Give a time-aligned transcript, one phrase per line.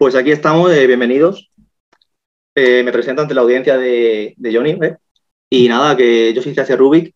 [0.00, 1.52] Pues aquí estamos, eh, bienvenidos.
[2.54, 4.70] Eh, me presento ante la audiencia de, Johnny.
[4.70, 4.96] ¿eh?
[5.50, 7.14] Y nada, que yo soy Ignacio Rubik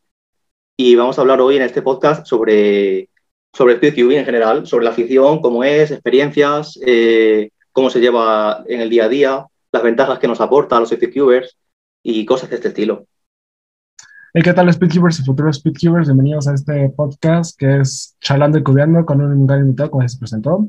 [0.77, 3.09] y vamos a hablar hoy en este podcast sobre,
[3.55, 6.79] sobre speedcubing en general, sobre la afición, cómo es, experiencias,
[7.73, 10.91] cómo se lleva en el día a día, las ventajas que nos aporta a los
[10.91, 11.57] speedcubers
[12.03, 13.07] y cosas de este estilo.
[14.35, 16.09] ¿Qué tal Speedcubers y futuros Speedcubers?
[16.09, 20.19] Bienvenidos a este podcast que es Charlando y Cubeando con un gran invitado, como se
[20.19, 20.67] presentó.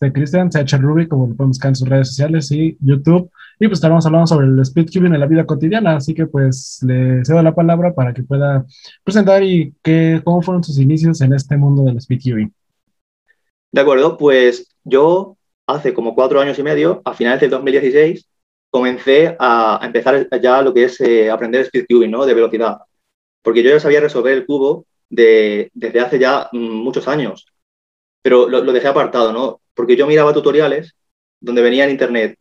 [0.00, 3.30] Este Cristian, CH Ruby, como lo pueden buscar en sus redes sociales y YouTube.
[3.58, 7.24] Y pues estaremos hablando sobre el Speedcubing en la vida cotidiana, así que pues le
[7.24, 8.64] cedo la palabra para que pueda
[9.02, 12.54] presentar y que, cómo fueron sus inicios en este mundo del Speedcubing.
[13.72, 18.28] De acuerdo, pues yo hace como cuatro años y medio, a finales del 2016,
[18.70, 22.24] comencé a, empezar ya lo que es eh, aprender speedcubing, ¿no?
[22.24, 22.78] De velocidad
[23.42, 27.46] porque yo ya sabía resolver el cubo desde hace ya mm, muchos años,
[28.28, 29.62] pero lo, dejé apartado, ¿no?
[29.72, 30.94] Porque yo miraba tutoriales
[31.40, 32.38] donde venía en internet,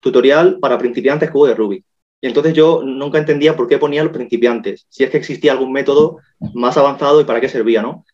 [0.00, 1.84] tutorial para principiantes cubo de Rubik.
[2.22, 5.72] Y entonces yo nunca entendía por qué ponía los principiantes, si es que existía algún
[5.72, 6.20] método
[6.54, 8.06] más avanzado y para qué servía, ¿no?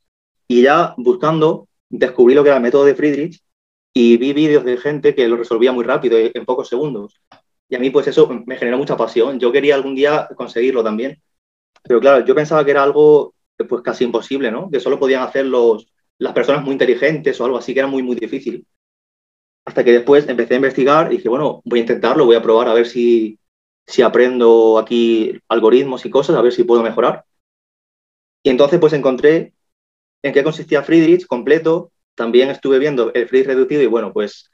[0.48, 3.40] Y ya buscando, descubrí lo que era el método de Friedrich
[3.94, 7.20] y vi vídeos de gente que lo resolvía muy rápido, en pocos segundos.
[7.68, 9.38] Y a mí pues eso me generó mucha pasión.
[9.38, 11.22] Yo quería algún día conseguirlo también.
[11.84, 13.32] Pero claro, yo pensaba que era algo
[13.68, 14.68] pues casi imposible, ¿no?
[14.68, 18.02] Que solo podían hacer los, las personas muy inteligentes o algo así, que era muy,
[18.02, 18.66] muy difícil.
[19.64, 22.68] Hasta que después empecé a investigar y dije, bueno, voy a intentarlo, voy a probar
[22.68, 23.38] a ver si,
[23.86, 27.24] si aprendo aquí algoritmos y cosas, a ver si puedo mejorar.
[28.42, 29.54] Y entonces pues encontré
[30.22, 31.92] en qué consistía Friedrich completo.
[32.14, 34.50] También estuve viendo el Friedrich reducido y bueno, pues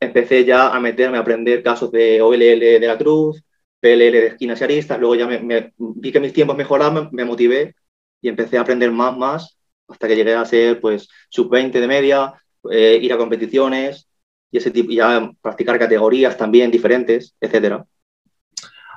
[0.00, 3.42] empecé ya a meterme a aprender casos de OLL de la Cruz,
[3.80, 7.74] PLL de esquinas y aristas, luego ya me, vi que mis tiempos mejoraban, me motivé
[8.20, 9.58] y empecé a aprender más, más,
[9.90, 12.34] hasta que llegué a ser pues sub-20 de media,
[12.70, 14.08] eh, ir a competiciones
[14.50, 17.84] y ese tipo, ya practicar categorías también diferentes, etcétera.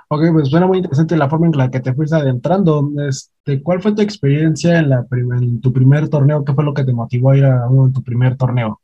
[0.08, 2.88] Ok, pues suena muy interesante la forma en la que te fuiste adentrando.
[3.08, 6.44] Este, ¿Cuál fue tu experiencia en, la en tu primer torneo?
[6.46, 8.80] ¿Qué fue lo que te motivó a ir a uno de tu primer torneo?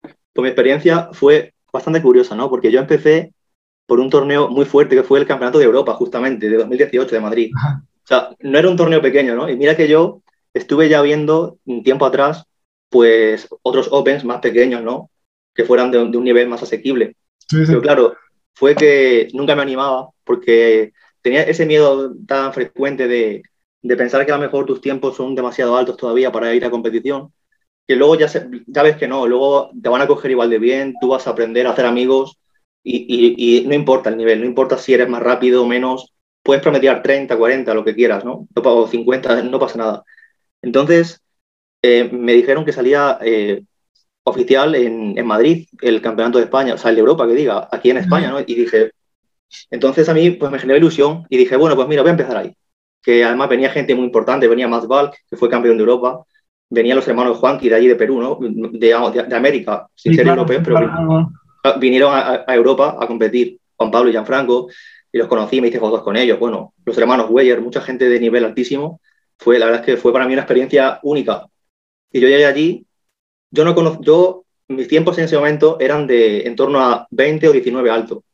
[0.00, 2.48] Pues mi experiencia fue bastante curiosa, ¿no?
[2.48, 3.34] Porque yo empecé
[3.86, 7.20] por un torneo muy fuerte que fue el Campeonato de Europa, justamente, de 2018 de
[7.20, 7.50] Madrid.
[7.54, 9.50] O sea, no era un torneo pequeño, ¿no?
[9.50, 10.21] Y mira que yo
[10.54, 12.44] estuve ya viendo un tiempo atrás,
[12.88, 15.10] pues otros Opens más pequeños, ¿no?
[15.54, 17.16] Que fueran de, un nivel más asequible.
[17.50, 18.14] Pero claro,
[18.54, 23.42] fue que nunca me animaba porque tenía ese miedo tan frecuente de,
[23.82, 26.70] de, pensar que a lo mejor tus tiempos son demasiado altos todavía para ir a
[26.70, 27.32] competición,
[27.86, 28.28] que luego ya,
[28.66, 31.30] ya ves que no, luego te van a coger igual de bien, tú vas a
[31.30, 32.38] aprender a hacer amigos
[32.84, 36.12] y, no importa el nivel, no importa si eres más rápido o menos,
[36.42, 38.48] puedes prometer 30, 40, lo que quieras, ¿no?
[38.54, 40.04] Pago 50, no pasa nada.
[40.62, 41.20] Entonces,
[41.82, 43.62] eh, me dijeron que salía eh,
[44.24, 47.68] oficial en, en, Madrid el Campeonato de España, o sea, el de Europa, que diga,
[47.70, 48.40] aquí en España, ¿no?
[48.40, 48.92] Y dije,
[49.70, 52.36] entonces a mí pues me generó ilusión y dije, bueno, pues mira, voy a empezar
[52.36, 52.54] ahí.
[53.02, 56.24] Que además venía gente muy importante, venía Matt Balk, que fue campeón de Europa,
[56.70, 58.38] venían los hermanos Juanqui de allí de Perú, ¿no?
[58.40, 61.28] De, de, América, sin ser europeo, pero
[61.78, 64.68] vinieron a, Europa a competir, Juan Pablo y Gianfranco,
[65.12, 66.38] y los conocí, me hice fotos con ellos.
[66.38, 69.00] Bueno, los hermanos Weyer, mucha gente de nivel altísimo.
[69.38, 71.46] Fue, la verdad es que fue para mí una experiencia única.
[72.12, 72.86] Y yo llegué allí,
[73.50, 77.48] yo no conozco, yo, mis tiempos en ese momento eran de en torno a 20
[77.48, 78.24] o 19 alto.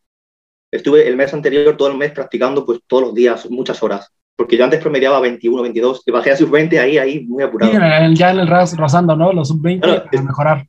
[0.70, 4.12] Estuve el mes anterior todo el mes practicando pues todos los días, muchas horas.
[4.36, 7.72] Porque yo antes promediaba 21, 22 y bajé a sub 20 ahí, ahí, muy apurado.
[7.72, 7.78] Sí,
[8.14, 9.32] ya en el ras, rasando, ¿no?
[9.32, 10.66] Los sub 20 para mejorar.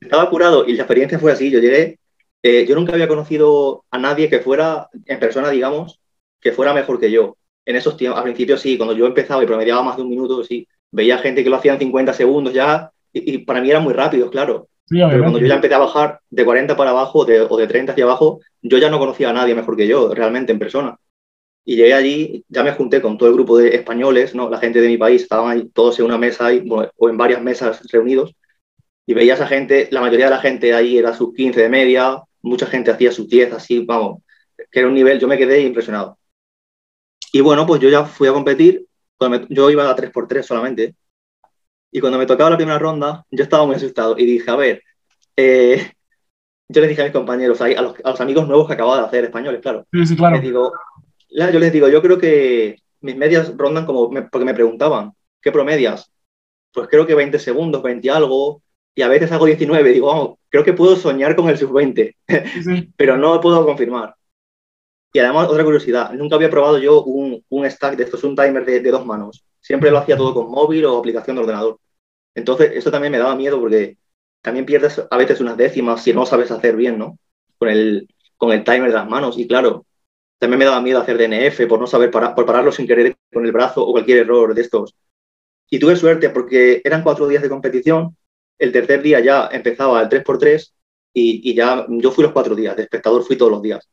[0.00, 1.50] Estaba apurado y la experiencia fue así.
[1.50, 1.98] Yo llegué
[2.42, 6.00] eh, yo nunca había conocido a nadie que fuera, en persona, digamos,
[6.40, 7.36] que fuera mejor que yo.
[7.64, 10.42] En esos tiempos, al principio sí, cuando yo empezaba y promediaba más de un minuto,
[10.44, 13.92] sí, veía gente que lo hacía en 50 segundos ya, y, para mí eran muy
[13.92, 14.68] rápidos, claro.
[14.88, 18.04] Pero cuando yo ya empecé a bajar de 40 para abajo o de 30 hacia
[18.04, 20.96] abajo, yo ya no conocía a nadie mejor que yo, realmente, en persona.
[21.64, 24.50] Y llegué allí, ya me junté con todo el grupo de españoles, ¿no?
[24.50, 27.40] La gente de mi país, estaban ahí todos en una mesa ahí, o en varias
[27.40, 28.34] mesas reunidos,
[29.06, 31.68] y veía a esa gente, la mayoría de la gente ahí era sus 15 de
[31.68, 34.22] media, mucha gente hacía sus 10 así, vamos,
[34.70, 36.18] que era un nivel, yo me quedé impresionado.
[37.32, 38.86] Y bueno, pues yo ya fui a competir,
[39.48, 40.94] yo iba a 3x3 solamente,
[41.90, 44.82] y cuando me tocaba la primera ronda, yo estaba muy asustado y dije, a ver,
[45.36, 45.92] eh,
[46.68, 49.06] yo les dije a mis compañeros, a los, a los, amigos nuevos que acababa de
[49.06, 49.86] hacer españoles, claro.
[49.92, 50.36] Sí, claro.
[50.36, 50.72] Les digo,
[51.30, 56.10] yo les digo, yo creo que mis medias rondan como, porque me preguntaban, ¿qué promedias?
[56.72, 58.62] Pues creo que 20 segundos, 20 algo,
[58.94, 62.14] y a veces hago 19, digo, vamos, creo que puedo soñar con el sub-20,
[62.96, 64.14] pero no lo puedo confirmar.
[65.12, 68.64] Y además, otra curiosidad, nunca había probado yo un, un stack de estos, un timer
[68.64, 69.44] de, de, dos manos.
[69.60, 71.78] Siempre lo hacía todo con móvil o aplicación de ordenador.
[72.34, 73.98] Entonces, eso también me daba miedo porque
[74.40, 77.18] también pierdes a veces unas décimas si no sabes hacer bien, ¿no?
[77.62, 79.38] con el, con el timer de las manos.
[79.38, 79.86] Y claro,
[80.38, 83.46] también me daba miedo hacer DNF por no saber parar, por pararlo sin querer con
[83.46, 84.96] el brazo o cualquier error de estos.
[85.70, 88.16] Y tuve suerte porque eran cuatro días de competición.
[88.58, 90.72] El tercer día ya empezaba el 3x3
[91.14, 93.88] y, y ya yo fui los cuatro días, de espectador fui todos los días.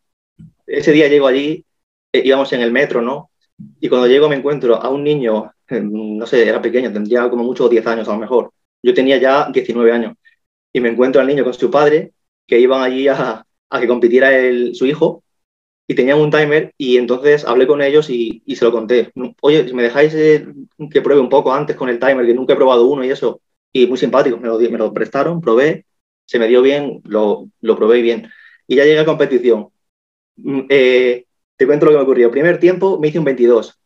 [0.70, 1.66] Ese día llego allí,
[2.14, 3.32] eh, íbamos en el metro, ¿no?
[3.80, 7.44] Y cuando llego me encuentro a un niño, eh, no sé, era pequeño, tendría como
[7.44, 8.52] mucho 10 años a lo mejor.
[8.84, 10.16] Yo tenía ya 19 años.
[10.74, 12.14] Y me encuentro al niño con su padre,
[12.48, 13.46] que iban allí a,
[13.80, 14.30] que compitiera
[14.74, 15.24] su hijo,
[15.88, 19.12] y tenían un timer, y entonces hablé con ellos y, y se lo conté.
[19.42, 20.48] Oye, si me dejáis eh,
[20.92, 23.42] que pruebe un poco antes con el timer, que nunca he probado uno y eso,
[23.74, 25.86] y muy simpático, me lo, me lo prestaron, probé,
[26.26, 28.30] se me dio bien, lo, lo probé bien.
[28.68, 29.70] Y ya llegué a competición.
[30.44, 31.26] Mm, eh,
[31.58, 32.32] te cuento lo que me ocurrió.
[32.32, 33.80] Primer tiempo me hice un 22.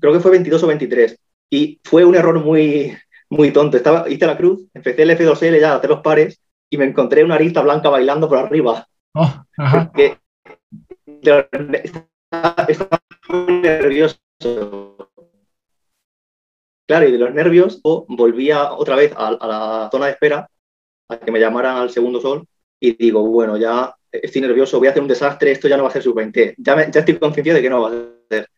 [0.00, 1.18] Creo que fue 22 o 23.
[1.50, 2.96] Y fue un error muy,
[3.28, 3.76] muy tonto.
[3.76, 6.40] Estaba, hice la cruz, empecé el F2L ya a los pares
[6.70, 8.86] y me encontré una arista blanca bailando por arriba.
[9.14, 9.32] Oh,
[12.68, 14.16] estaba, muy nervioso.
[16.86, 20.48] Claro, y de los nervios volvía otra vez a, a, la zona de espera
[21.08, 22.46] a que me llamaran al segundo sol
[22.80, 25.88] y digo, bueno, ya estoy nervioso, voy a hacer un desastre, esto ya no va
[25.88, 26.54] a ser sub-20.
[26.58, 27.92] Ya, ya estoy consciente de que no va a
[28.30, 28.48] ser.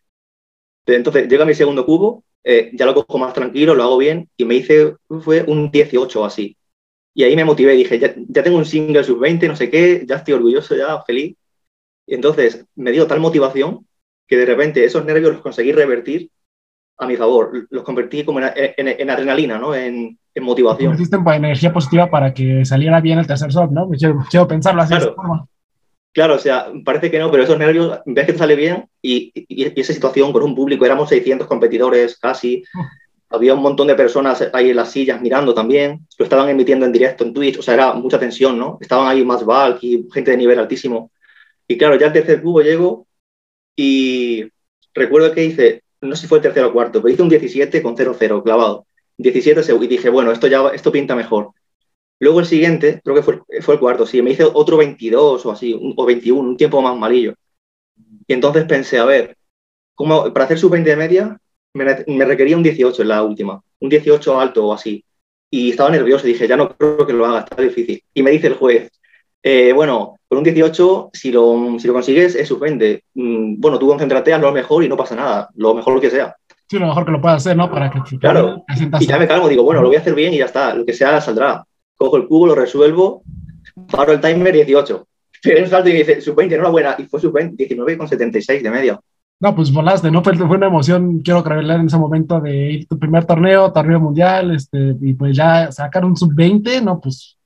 [0.86, 4.44] Entonces, llega mi segundo cubo, eh, ya lo cojo más tranquilo, lo hago bien y
[4.44, 6.56] me hice, fue un 18 o así.
[7.14, 10.16] Y ahí me motivé, dije, ya, ya tengo un single sub-20, no sé qué, ya
[10.16, 11.36] estoy orgulloso, ya feliz.
[12.06, 13.86] Y entonces me dio tal motivación
[14.28, 16.30] que de repente esos nervios los conseguí revertir
[16.98, 19.74] a mi favor, los convertí como en, en, en adrenalina, ¿no?
[19.74, 20.92] En, en motivación.
[20.92, 23.88] Convertiste en energía positiva para que saliera bien el tercer sub, ¿no?
[23.90, 24.94] Quiero, quiero pensarlo así.
[24.94, 25.48] Claro.
[26.12, 29.30] Claro, o sea, parece que no, pero esos nervios, ves que te sale bien y,
[29.34, 32.64] y, y esa situación con un público, éramos 600 competidores casi,
[33.28, 36.92] había un montón de personas ahí en las sillas mirando también, lo estaban emitiendo en
[36.92, 38.78] directo en Twitch, o sea, era mucha tensión, ¿no?
[38.80, 41.10] Estaban ahí más bulk y gente de nivel altísimo.
[41.68, 43.06] Y claro, ya el tercer cubo llego
[43.76, 44.48] y
[44.94, 47.82] recuerdo que hice, no sé si fue el tercero o cuarto, pero hice un 17
[47.82, 48.86] con 0-0 clavado.
[49.18, 51.52] 17 segundos y dije, bueno, esto ya esto pinta mejor.
[52.18, 55.50] Luego el siguiente, creo que fue, fue el cuarto, sí, me hice otro 22 o
[55.50, 57.34] así, o 21, un tiempo más malillo.
[58.26, 59.36] Y entonces pensé, a ver,
[59.94, 61.38] ¿cómo, para hacer sub 20 de media
[61.74, 65.04] me, me, requería un 18 en la última, un 18 alto o así.
[65.50, 68.02] Y estaba nervioso, dije, ya no creo que lo haga, está difícil.
[68.14, 68.90] Y me dice el juez,
[69.48, 73.04] eh, bueno, con un 18, si lo, si lo consigues, es sub 20.
[73.14, 76.34] Mm, bueno, tú concéntrate, a lo mejor y no pasa nada, lo mejor que sea.
[76.68, 77.70] Sí, lo mejor que lo puedas hacer, ¿no?
[77.70, 78.64] Para que Claro,
[78.98, 80.84] y ya me calmo, digo, bueno, lo voy a hacer bien y ya está, lo
[80.84, 81.64] que sea saldrá.
[81.94, 83.22] Cojo el cubo, lo resuelvo,
[83.88, 85.06] paro el timer 18.
[85.44, 88.08] Pero un salto y me dice, sub 20, enhorabuena, y fue sub 20, 19 con
[88.08, 89.00] 76 de media.
[89.38, 90.24] No, pues volaste, ¿no?
[90.24, 94.00] Fue, fue una emoción, quiero creerle en ese momento de ir tu primer torneo, torneo
[94.00, 97.36] mundial, este, y pues ya sacar un sub 20, no, pues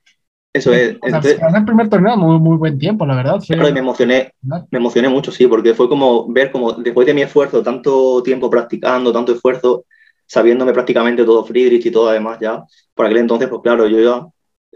[0.53, 0.97] eso es.
[1.01, 3.41] O sea, Entonces, el primer torneo, muy, muy buen tiempo, la verdad.
[3.47, 7.15] Claro, y me emocioné, me emocioné mucho, sí, porque fue como ver como después de
[7.15, 9.85] mi esfuerzo, tanto tiempo practicando, tanto esfuerzo,
[10.27, 12.65] sabiéndome prácticamente todo Friedrich y todo además ya,
[12.95, 14.27] por aquel entonces, pues claro, yo ya,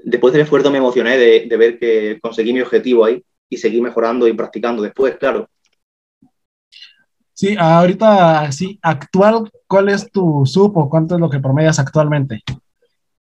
[0.05, 3.81] después del esfuerzo me emocioné de, de ver que conseguí mi objetivo ahí y seguí
[3.81, 5.49] mejorando y practicando después, claro.
[7.33, 12.43] Sí, ahorita, sí, actual, ¿cuál es tu sub o cuánto es lo que promedias actualmente?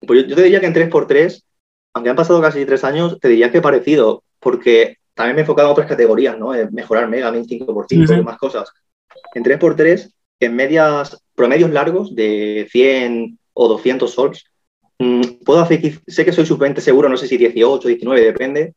[0.01, 1.45] Pues yo, yo te diría que en 3x3
[1.93, 5.69] aunque han pasado casi tres años, te diría que parecido, porque también me he enfocado
[5.69, 6.55] en otras categorías, ¿no?
[6.55, 8.15] En mejorar Mega, 5x5 sí, sí.
[8.15, 8.71] y más cosas.
[9.35, 14.45] En 3x3, en medias, promedios largos de 100 o 200 sols,
[14.99, 18.75] mmm, puedo hacer, sé que soy sub-20 seguro, no sé si 18, 19, depende.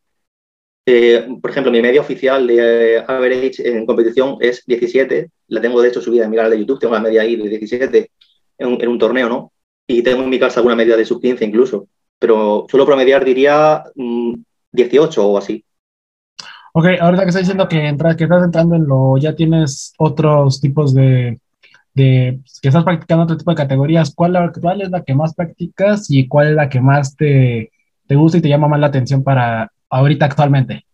[0.84, 5.80] Eh, por ejemplo, mi media oficial de eh, average en competición es 17, la tengo
[5.80, 8.12] de hecho subida en mi canal de YouTube, tengo la media ahí de 17
[8.58, 9.52] en un, en un torneo, ¿no?
[9.86, 11.88] Y tengo en mi casa alguna media de sub 15 incluso
[12.22, 13.84] pero suelo promediar, diría,
[14.72, 15.66] 18 o así.
[16.72, 20.62] Ok, ahorita que estás diciendo que, entra, que estás entrando en lo, ya tienes otros
[20.62, 21.40] tipos de,
[21.96, 26.12] de, que estás practicando otro tipo de categorías, ¿cuál, ¿cuál, es la que más practicas
[26.12, 27.72] y cuál es la que más te,
[28.06, 30.86] te gusta y te llama más la atención para ahorita actualmente?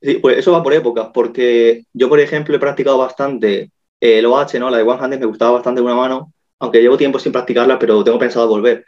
[0.00, 4.60] Sí, pues eso va por épocas, porque yo, por ejemplo, he practicado bastante el OH,
[4.60, 4.70] ¿no?
[4.70, 8.04] La de One Handed me gustaba bastante una mano, aunque llevo tiempo sin practicarla, pero
[8.04, 8.84] tengo pensado volver.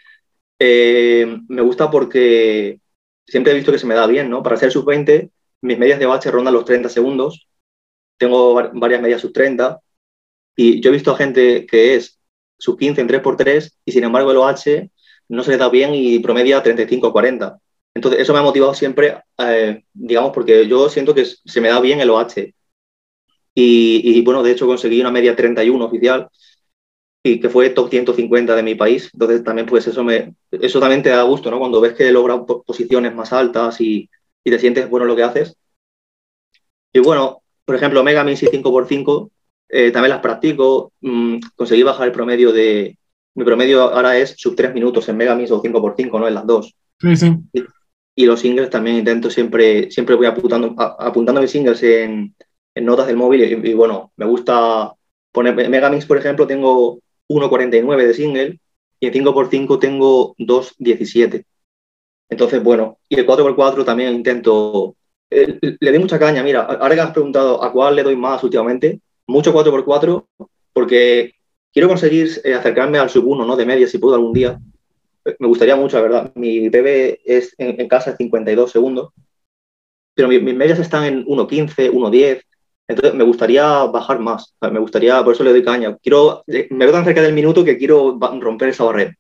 [0.62, 2.78] Eh, me gusta porque
[3.26, 4.42] siempre he visto que se me da bien, ¿no?
[4.42, 5.30] Para ser sub-20,
[5.62, 7.48] mis medias de bache rondan los 30 segundos.
[8.18, 9.80] Tengo varias medias sub-30.
[10.56, 12.20] Y yo he visto a gente que es
[12.58, 14.90] sub-15 en 3x3 y sin embargo el OH
[15.28, 17.58] no se le da bien y promedia 35 o 40.
[17.94, 21.80] Entonces, eso me ha motivado siempre, eh, digamos, porque yo siento que se me da
[21.80, 22.52] bien el OH.
[23.54, 26.28] Y, y, bueno, de hecho conseguí una media 31 oficial
[27.22, 29.10] y que fue top 150 de mi país.
[29.12, 31.58] Entonces también pues eso me eso también te da gusto, ¿no?
[31.58, 34.08] Cuando ves que he logrado posiciones más altas y,
[34.44, 35.56] y te sientes bueno lo que haces.
[36.92, 39.30] Y bueno, por ejemplo, Megamix y 5x5
[39.70, 40.92] eh, también las practico.
[41.00, 42.98] Mm, conseguí bajar el promedio de.
[43.34, 46.26] Mi promedio ahora es sub 3 minutos en Megamix o 5x5, ¿no?
[46.26, 46.74] En las dos.
[47.00, 47.36] Sí, sí.
[48.16, 52.34] Y, los singles también intento siempre, siempre voy apuntando, apuntando mis singles en,
[52.74, 54.92] en notas del móvil y, bueno, me gusta
[55.32, 55.54] poner.
[55.70, 56.98] Megamix, por ejemplo, tengo
[57.30, 58.60] 1.49 de single
[58.98, 61.44] y en 5x5 tengo 2.17.
[62.28, 64.96] Entonces, bueno, y el 4x4 también intento.
[65.30, 68.42] Eh, le doy mucha caña, mira, ahora que has preguntado a cuál le doy más
[68.42, 70.26] últimamente, mucho 4x4,
[70.72, 71.34] porque
[71.72, 73.56] quiero conseguir eh, acercarme al sub 1, ¿no?
[73.56, 74.60] De media, si puedo algún día.
[75.38, 76.32] Me gustaría mucho, la verdad.
[76.34, 79.12] Mi PB es en, casa de 52 segundos,
[80.14, 82.42] pero mis, medias están en 1.15, 1.10.
[82.90, 84.52] Entonces me gustaría bajar más.
[84.60, 85.96] Me gustaría, por eso le doy caña.
[86.02, 89.14] Quiero, me veo tan cerca del minuto que quiero romper esa barrera.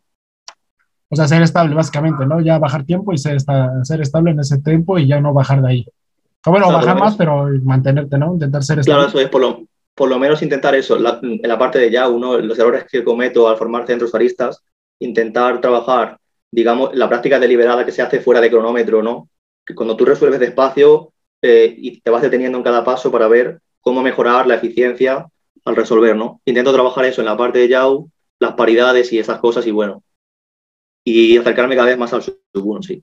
[1.08, 2.40] O sea, ser estable, básicamente, ¿no?
[2.40, 5.68] Ya bajar tiempo y ser, ser estable en ese tiempo y ya no bajar de
[5.68, 5.86] ahí.
[6.44, 8.34] O bueno, bajar más, pero mantenerte, ¿no?
[8.34, 9.04] Intentar ser estable.
[9.04, 9.62] Claro, eso es por lo,
[9.94, 10.96] por lo menos intentar eso.
[11.22, 14.64] en la parte de ya, uno, los errores que cometo al formar centros aristas,
[14.98, 16.18] intentar trabajar,
[16.50, 19.28] digamos, la práctica deliberada que se hace fuera de cronómetro, ¿no?
[19.64, 21.12] Que cuando tú resuelves despacio
[21.42, 25.26] eh, y te vas deteniendo en cada paso para ver cómo mejorar la eficiencia
[25.64, 26.40] al resolver, ¿no?
[26.44, 30.02] Intento trabajar eso en la parte de YAU, las paridades y esas cosas y bueno,
[31.04, 32.38] y acercarme cada vez más al sub
[32.82, 33.02] sí.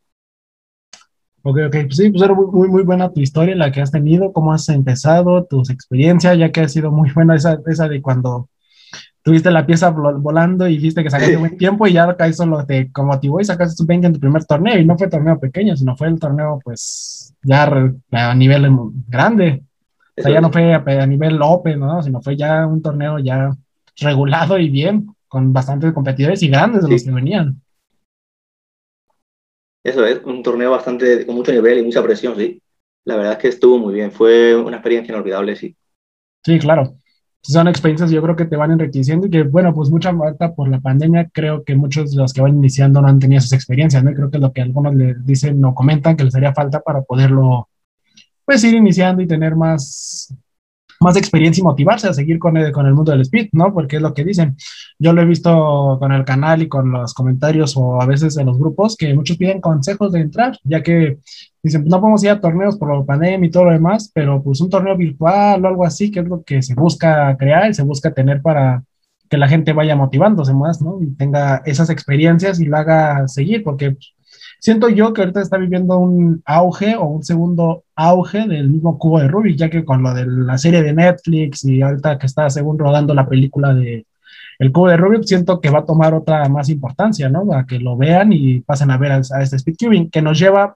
[1.44, 4.52] Ok, ok, sí, pues era muy, muy, buena tu historia, la que has tenido, cómo
[4.52, 8.50] has empezado, tus experiencias, ya que ha sido muy buena esa, esa de cuando
[9.28, 12.90] tuviste la pieza volando y dijiste que sacaste buen tiempo y ya eso lo te
[12.96, 15.98] motivó y sacaste tus 20 en tu primer torneo y no fue torneo pequeño, sino
[15.98, 17.70] fue el torneo pues ya
[18.12, 18.70] a nivel
[19.06, 19.64] grande.
[20.18, 22.02] O sea, ya no fue a, nivel open, ¿no?
[22.02, 23.52] Sino fue ya un torneo ya
[23.98, 27.62] regulado y bien, con bastantes competidores y grandes de los que venían.
[29.84, 32.62] Eso es, un torneo bastante con mucho nivel y mucha presión, sí.
[33.04, 35.76] La verdad es que estuvo muy bien, fue una experiencia inolvidable, sí.
[36.46, 36.96] Sí, claro.
[37.48, 40.68] Son experiencias yo creo que te van enriqueciendo y que, bueno, pues mucha falta por
[40.68, 44.04] la pandemia, creo que muchos de los que van iniciando no han tenido esas experiencias,
[44.04, 44.14] ¿no?
[44.14, 47.04] creo que es lo que algunos le dicen o comentan que les haría falta para
[47.04, 47.70] poderlo,
[48.44, 50.36] pues, ir iniciando y tener más,
[51.00, 53.74] más experiencia y motivarse a seguir con el, con el mundo del speed, ¿no?
[53.74, 54.56] Porque es lo que dicen.
[55.00, 58.48] Yo lo he visto con el canal y con los comentarios o a veces en
[58.48, 61.20] los grupos que muchos piden consejos de entrar, ya que
[61.62, 64.42] dicen, pues no podemos ir a torneos por la pandemia y todo lo demás, pero
[64.42, 67.74] pues un torneo virtual o algo así, que es lo que se busca crear y
[67.74, 68.84] se busca tener para
[69.30, 71.00] que la gente vaya motivándose más, ¿no?
[71.02, 73.98] Y tenga esas experiencias y lo haga seguir, porque
[74.60, 79.20] Siento yo que ahorita está viviendo un auge o un segundo auge del mismo cubo
[79.20, 82.50] de Rubik, ya que con lo de la serie de Netflix y ahorita que está
[82.50, 84.06] según rodando la película de
[84.60, 87.54] El cubo de Rubik, siento que va a tomar otra más importancia, ¿no?
[87.54, 90.76] A que lo vean y pasen a ver a, este speedcubing, que nos lleva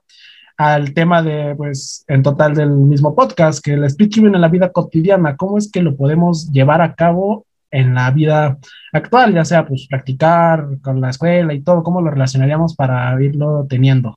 [0.58, 4.72] al tema de, pues, en total del mismo podcast, que el speedcubing en la vida
[4.72, 8.58] cotidiana, ¿cómo es que lo podemos llevar a cabo en la vida
[8.92, 13.66] actual, ya sea pues practicar con la escuela y todo, ¿cómo lo relacionaríamos para irlo
[13.70, 14.16] teniendo?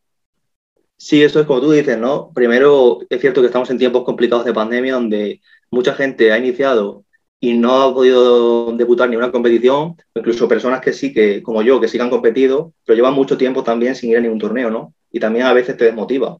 [0.96, 2.30] Sí, eso es como tú dices, ¿no?
[2.34, 7.04] Primero, es cierto que estamos en tiempos complicados de pandemia donde mucha gente ha iniciado
[7.40, 11.78] y no ha podido debutar ni una competición, incluso personas que sí, que como yo,
[11.78, 14.94] que sí han competido, pero llevan mucho tiempo también sin ir a ningún torneo, ¿no?
[15.12, 16.38] Y también a veces te desmotiva,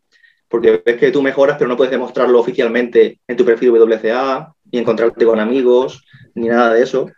[0.49, 4.81] porque ves que tú mejoras, pero no puedes demostrarlo oficialmente en tu perfil WCA, ni
[4.81, 6.05] encontrarte con amigos,
[6.35, 7.11] ni nada de eso.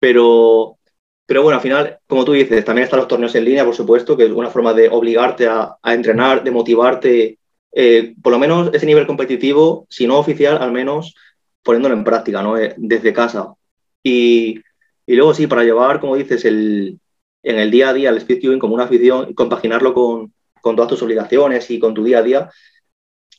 [0.00, 0.76] Pero,
[1.24, 4.16] pero bueno, al final, como tú dices, también están los torneos en línea, por supuesto,
[4.16, 7.38] que es una forma de obligarte a, entrenar, de motivarte,
[7.72, 11.14] eh, por lo menos ese nivel competitivo, si no oficial, al menos
[11.62, 12.58] poniéndolo en práctica, ¿no?
[12.58, 13.54] Eh, desde casa.
[14.02, 14.60] Y,
[15.06, 16.98] y, luego sí, para llevar, como dices, el,
[17.42, 21.02] en el día a día el speedcubing como una afición compaginarlo con, con todas tus
[21.02, 22.50] obligaciones y con tu día a día,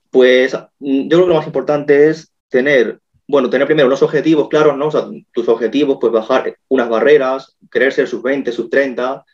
[0.09, 4.77] pues yo creo que lo más importante es tener bueno, tener primero unos objetivos claros,
[4.77, 4.87] ¿no?
[4.87, 9.25] O sea, tus objetivos, pues bajar unas barreras, querer ser sus 20, sus 30,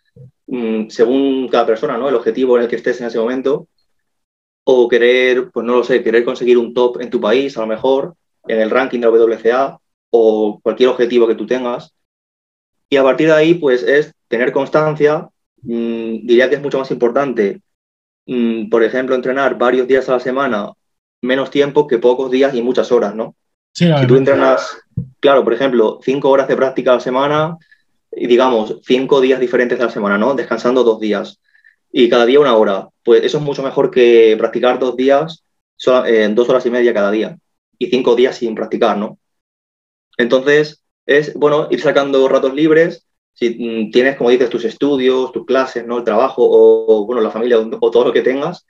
[0.89, 2.09] según cada persona, ¿no?
[2.09, 3.67] El objetivo en el que estés en ese momento.
[4.63, 7.67] O querer, pues no lo sé, querer conseguir un top en tu país, a lo
[7.67, 8.15] mejor,
[8.47, 9.79] en el ranking de la WCA,
[10.11, 11.93] o cualquier objetivo que tú tengas.
[12.89, 15.29] Y a partir de ahí, pues es tener constancia.
[15.63, 17.61] Mm, diría que es mucho más importante,
[18.25, 20.71] mm, por ejemplo, entrenar varios días a la semana,
[21.21, 23.35] menos tiempo que pocos días y muchas horas, ¿no?
[23.71, 24.77] Si tú entrenas,
[25.19, 27.57] claro, por ejemplo, cinco horas de práctica a la semana
[28.11, 30.33] y digamos cinco días diferentes a la semana, ¿no?
[30.33, 31.39] Descansando dos días
[31.91, 35.43] y cada día una hora, pues eso es mucho mejor que practicar dos días
[36.05, 37.37] en dos horas y media cada día
[37.77, 39.17] y cinco días sin practicar, ¿no?
[40.17, 43.07] Entonces, es bueno ir sacando ratos libres.
[43.33, 45.97] Si mm, tienes, como dices, tus estudios, tus clases, ¿no?
[45.97, 48.67] El trabajo o, bueno, la familia o todo lo que tengas,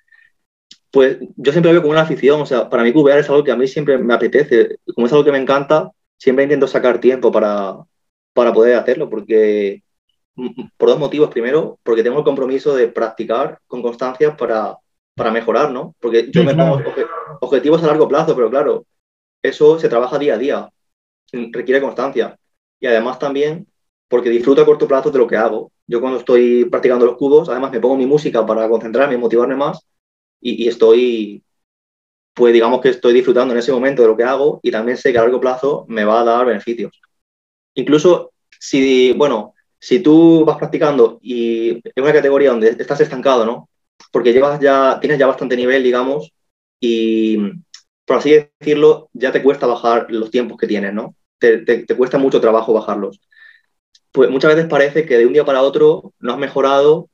[0.92, 3.44] Pues yo siempre lo veo como una afición, o sea, para mí cubear es algo
[3.44, 7.00] que a mí siempre me apetece, como es algo que me encanta, siempre intento sacar
[7.00, 7.78] tiempo para,
[8.34, 9.84] para poder hacerlo, porque
[10.36, 11.30] mm, mm, por dos motivos.
[11.30, 14.78] Primero, porque tengo el compromiso de practicar con constancia para,
[15.16, 15.96] para mejorar, ¿no?
[16.00, 16.82] Porque yo me pongo
[17.40, 18.86] objetivos a largo plazo, pero claro,
[19.42, 20.70] eso se trabaja día a día,
[21.32, 22.38] requiere constancia.
[22.80, 23.68] Y además también
[24.08, 25.72] porque disfruto a corto plazo de lo que hago.
[25.88, 29.56] Yo cuando estoy practicando los cubos, además me pongo mi música para concentrarme y motivarme
[29.56, 29.86] más
[30.42, 31.44] y, estoy,
[32.34, 35.12] pues digamos que estoy disfrutando en ese momento de lo que hago y también sé
[35.12, 37.00] que a largo plazo me va a dar beneficios.
[37.76, 43.70] Incluso si, bueno, si tú vas practicando y en una categoría donde estás estancado, ¿no?
[44.12, 46.32] Porque llevas ya, tienes ya bastante nivel, digamos,
[46.80, 47.38] y
[48.06, 51.16] por así decirlo, ya te cuesta bajar los tiempos que tienes, ¿no?
[51.40, 53.20] te cuesta mucho trabajo bajarlos
[54.12, 57.10] pues muchas veces parece que de un día para otro no has mejorado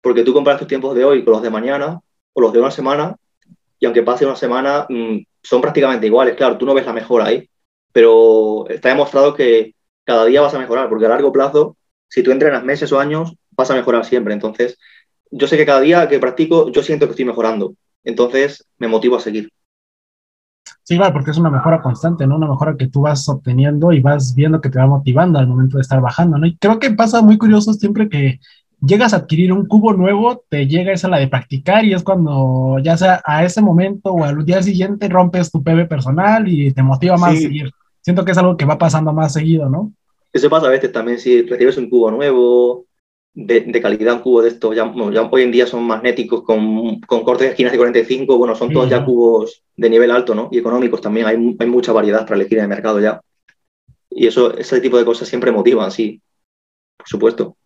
[0.00, 2.00] porque tú comparas tus tiempos de hoy con los de mañana
[2.32, 3.16] o los de una semana
[3.78, 6.36] y aunque pase una semana mm, son prácticamente iguales.
[6.36, 7.48] Claro, tú no ves la mejora ahí,
[7.92, 11.76] pero está demostrado que cada día vas a mejorar porque a largo plazo,
[12.08, 14.34] si tú entrenas meses o años, vas a mejorar siempre.
[14.34, 14.78] Entonces,
[15.30, 17.74] yo sé que cada día que practico, yo siento que estoy mejorando.
[18.04, 19.50] Entonces, me motivo a seguir.
[20.82, 22.36] Sí, va, porque es una mejora constante, ¿no?
[22.36, 25.76] Una mejora que tú vas obteniendo y vas viendo que te va motivando al momento
[25.76, 26.46] de estar bajando, ¿no?
[26.46, 28.40] Y creo que pasa muy curioso siempre que
[28.80, 32.78] llegas a adquirir un cubo nuevo, te llega esa la de practicar y es cuando
[32.82, 36.82] ya sea a ese momento o al día siguiente rompes tu PB personal y te
[36.82, 37.70] motiva más a seguir.
[38.00, 39.92] Siento que es algo que va pasando más seguido, ¿no?
[40.32, 42.86] Eso pasa a veces también si recibes un cubo nuevo,
[43.34, 47.46] de, calidad un cubo de estos, ya, hoy en día son magnéticos con, con, cortes
[47.46, 50.48] de esquinas de 45, bueno, son todos ya cubos de nivel alto, ¿no?
[50.50, 53.20] Y económicos también, hay, hay, mucha variedad para elegir en el mercado ya.
[54.08, 56.20] Y eso, ese tipo de cosas siempre motivan, sí,
[56.96, 57.56] por supuesto.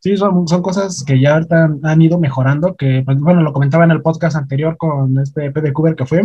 [0.00, 3.84] Sí, son, son cosas que ya han, han ido mejorando, que, pues, bueno, lo comentaba
[3.84, 6.22] en el podcast anterior con este PD Cuber que fue,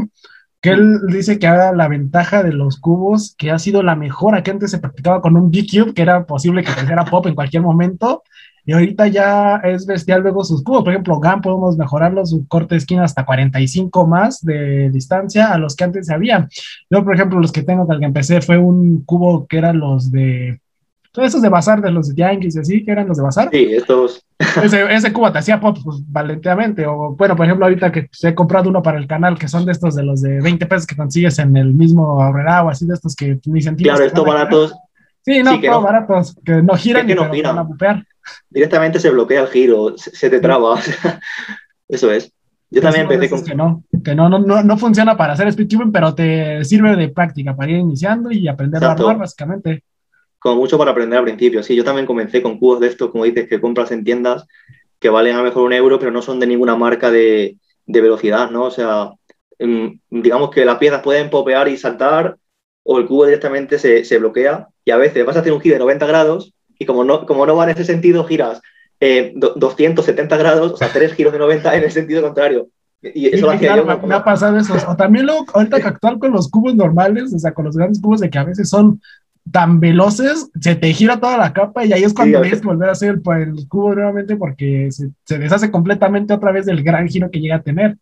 [0.62, 4.44] que él dice que ahora la ventaja de los cubos, que ha sido la mejora,
[4.44, 7.64] que antes se practicaba con un B-Cube, que era posible que te pop en cualquier
[7.64, 8.24] momento,
[8.66, 10.84] y ahorita ya es bestial luego sus cubos.
[10.84, 15.58] Por ejemplo, GAN podemos mejorarlo su corte de esquina hasta 45 más de distancia a
[15.58, 16.48] los que antes había.
[16.90, 19.80] Yo, por ejemplo, los que tengo que al que empecé fue un cubo que eran
[19.80, 20.62] los de
[21.14, 23.50] todos esos de bazar, de los Yankees y así, que eran los de bazar.
[23.52, 24.26] Sí, estos.
[24.62, 26.86] Ese, ese cubo te hacía pop pues, valentemente.
[26.86, 29.72] O bueno, por ejemplo, ahorita que he comprado uno para el canal, que son de
[29.72, 32.94] estos de los de 20 pesos que consigues en el mismo ahorrera o así, de
[32.94, 33.92] estos que ni sentido.
[33.92, 34.76] Claro, estos baratos.
[35.22, 38.04] Sí, no, no, baratos, que no giran que no bupear
[38.50, 40.80] directamente se bloquea el giro, se, te traba.
[41.88, 42.32] eso es.
[42.70, 43.44] Yo también empecé con...
[43.44, 47.56] Que no, que no, no, no, funciona para hacer speedtubing, pero te sirve de práctica
[47.56, 49.84] para ir iniciando y aprender a rodar, básicamente.
[50.44, 51.64] Como mucho para aprender al principio.
[51.64, 54.46] Sí, yo también comencé con cubos de estos, como dices, que compras en tiendas
[55.00, 58.02] que valen a lo mejor un euro, pero no son de ninguna marca de, de
[58.02, 58.64] velocidad, ¿no?
[58.66, 59.12] O sea,
[59.60, 62.38] mm, digamos que las piezas pueden popear y saltar,
[62.84, 65.76] o el cubo directamente se, se bloquea, y a veces vas a hacer un giro
[65.76, 68.62] de 90 grados y como no, como no va en ese sentido, giras
[69.36, 72.68] 270 eh, grados, o sea, tres giros de 90 en el sentido contrario.
[73.02, 74.74] Y eso sí, claro, me, ha pasado eso.
[74.88, 78.02] O también luego, ahorita que actuar con los cubos normales, o sea, con los grandes
[78.02, 79.02] cubos de que a veces son
[79.52, 82.90] tan veloces, se te gira toda la capa y ahí es cuando tienes que volver
[82.90, 87.30] a hacer el, cubo nuevamente porque se, se, deshace completamente otra vez del gran giro
[87.30, 87.98] que llega a tener.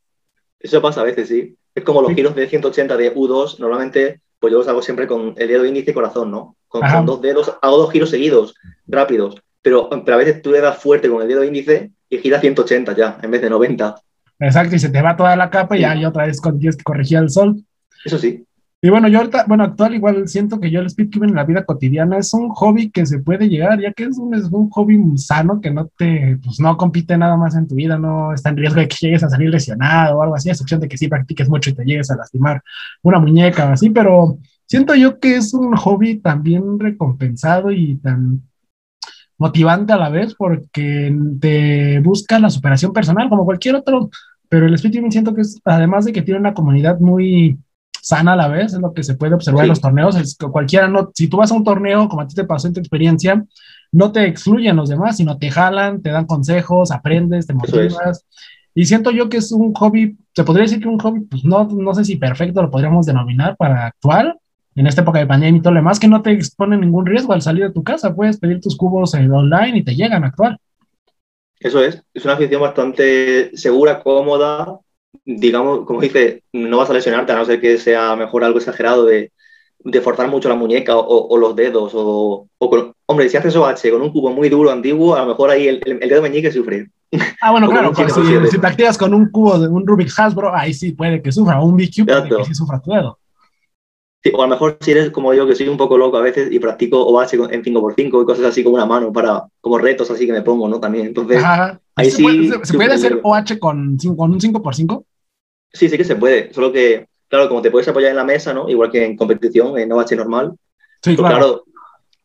[0.60, 1.56] Eso pasa a veces, sí.
[1.74, 5.36] Es como los giros de 180 de U2, normalmente pues yo los hago siempre con
[5.38, 6.56] el dedo índice y corazón, ¿no?
[6.68, 8.56] Con, dos dedos, hago dos giros seguidos,
[8.88, 12.40] rápidos, pero, pero a veces tú le das fuerte con el dedo índice y gira
[12.40, 13.96] 180 ya, en vez de 90.
[14.40, 17.20] Exacto, y se te va toda la capa y ya otra vez tienes que corregir
[17.20, 17.64] el sol.
[18.04, 18.44] Eso sí.
[18.84, 21.66] Y bueno, yo ahorita, bueno, actual igual siento que yo el speedkeeping en la vida
[21.66, 25.00] cotidiana es un hobby que se puede llegar, ya que es un, es un hobby
[25.18, 28.58] sano que no te, pues no compite nada más en tu vida, no está en
[28.58, 31.08] riesgo de que llegues a salir lesionado o algo así, a excepción de que sí
[31.08, 32.64] practiques mucho y te llegues a lastimar
[33.04, 38.42] una muñeca o así, pero siento yo que es un hobby también recompensado y tan
[39.38, 44.10] motivante a la vez porque te busca la superación personal como cualquier otro,
[44.50, 47.60] pero el speedkeeping siento que es, además de que tiene una comunidad muy
[48.02, 50.16] sana a la vez, es lo que se puede observar en los torneos.
[50.16, 52.68] Es que cualquiera no, si tú vas a un torneo, como a ti te pasó
[52.68, 53.44] en tu experiencia,
[53.92, 58.26] no te excluyen los demás, sino te jalan, te dan consejos, aprendes, te motivas.
[58.74, 61.66] Y siento yo que es un hobby, se podría decir que un hobby, pues no,
[61.66, 64.38] no sé si perfecto lo podríamos denominar para actual,
[64.76, 67.34] en esta época de pandemia y todo lo demás, que no te expone ningún riesgo
[67.34, 68.16] al salir de tu casa.
[68.16, 70.58] Puedes pedir tus cubos en online y te llegan actual.
[71.60, 74.80] Eso es, es una afición bastante segura, cómoda,
[75.26, 79.06] digamos, como dice, no vas a lesionarte a no ser que sea mejor algo exagerado
[79.06, 79.32] de,
[79.84, 81.92] de forzar mucho la muñeca o, los dedos.
[81.96, 82.48] O,
[83.06, 85.80] hombre, si haces OH con un cubo muy duro, antiguo, a lo mejor ahí el,
[85.80, 86.90] dedo meñique sufre.
[87.42, 90.92] Ah, bueno, claro, si, si, practicas con un cubo de un Rubik's Hasbro, ahí sí
[90.92, 93.18] puede que sufra, o un BQ puede que sí sufra tu dedo.
[94.34, 96.52] O a lo mejor si eres como yo, que soy un poco loco a veces
[96.52, 100.12] y practico o base en 5x5 y cosas así como una mano para, como retos
[100.12, 100.80] así que me pongo, ¿no?
[100.80, 101.44] También, entonces,
[101.96, 102.22] ahí sí.
[102.22, 105.04] Puede, ¿Se, puede hacer OH con, con un 5x5?
[105.74, 108.54] Sí, sí que se puede, solo que, claro, como te puedes apoyar en la mesa,
[108.54, 108.70] ¿no?
[108.70, 110.54] Igual que en competición, en OH normal.
[111.02, 111.64] Sí, pues claro.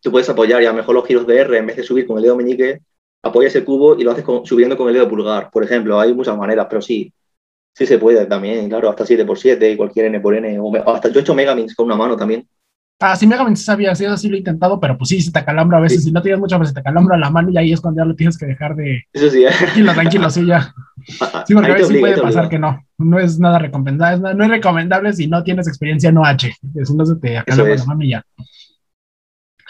[0.02, 2.06] Tú puedes apoyar y a lo mejor los giros de R, en vez de subir
[2.06, 2.80] con el dedo meñique,
[3.22, 5.98] apoyas el cubo y lo haces subiendo con el dedo pulgar, por ejemplo.
[5.98, 7.12] Hay muchas maneras, pero sí,
[7.77, 11.23] sí se puede también, claro, hasta 7x7, cualquier N por N, o hasta yo he
[11.23, 12.49] hecho Megaminx con una mano también.
[12.99, 15.77] Ah, sí, Megaminx sabía, sí, así lo he intentado, pero pues sí, se te calambra
[15.77, 18.01] a veces, si no tienes muchas veces te calambra la mano y ahí es cuando
[18.01, 19.03] ya lo tienes que dejar de...
[19.12, 19.51] Eso sí, ¿eh?
[19.59, 20.73] Tranquilo, tranquilo, sí, ya.
[21.47, 24.51] Sí, porque a veces sí puede pasar que no, no es nada recomendable, no es
[24.51, 26.39] recomendable si no tienes experiencia en OH,
[26.83, 28.25] si no se te acalambra la mano y ya.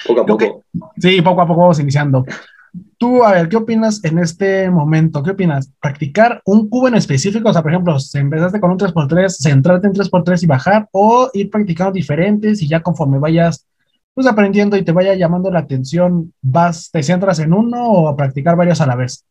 [0.06, 0.64] Poco a poco.
[0.96, 2.24] sí, poco a poco vamos iniciando.
[2.98, 5.22] Tú, a ver, ¿qué opinas en este momento?
[5.22, 5.70] ¿Qué opinas?
[5.80, 7.48] ¿Practicar un cubo en específico?
[7.48, 11.30] O sea, por ejemplo, si empezaste con un 3x3, centrarte en 3x3 y bajar, o
[11.34, 13.66] ir practicando diferentes y ya conforme vayas
[14.16, 18.16] pues aprendiendo y te vaya llamando la atención, vas, te centras en uno o a
[18.16, 19.26] practicar varios a la vez?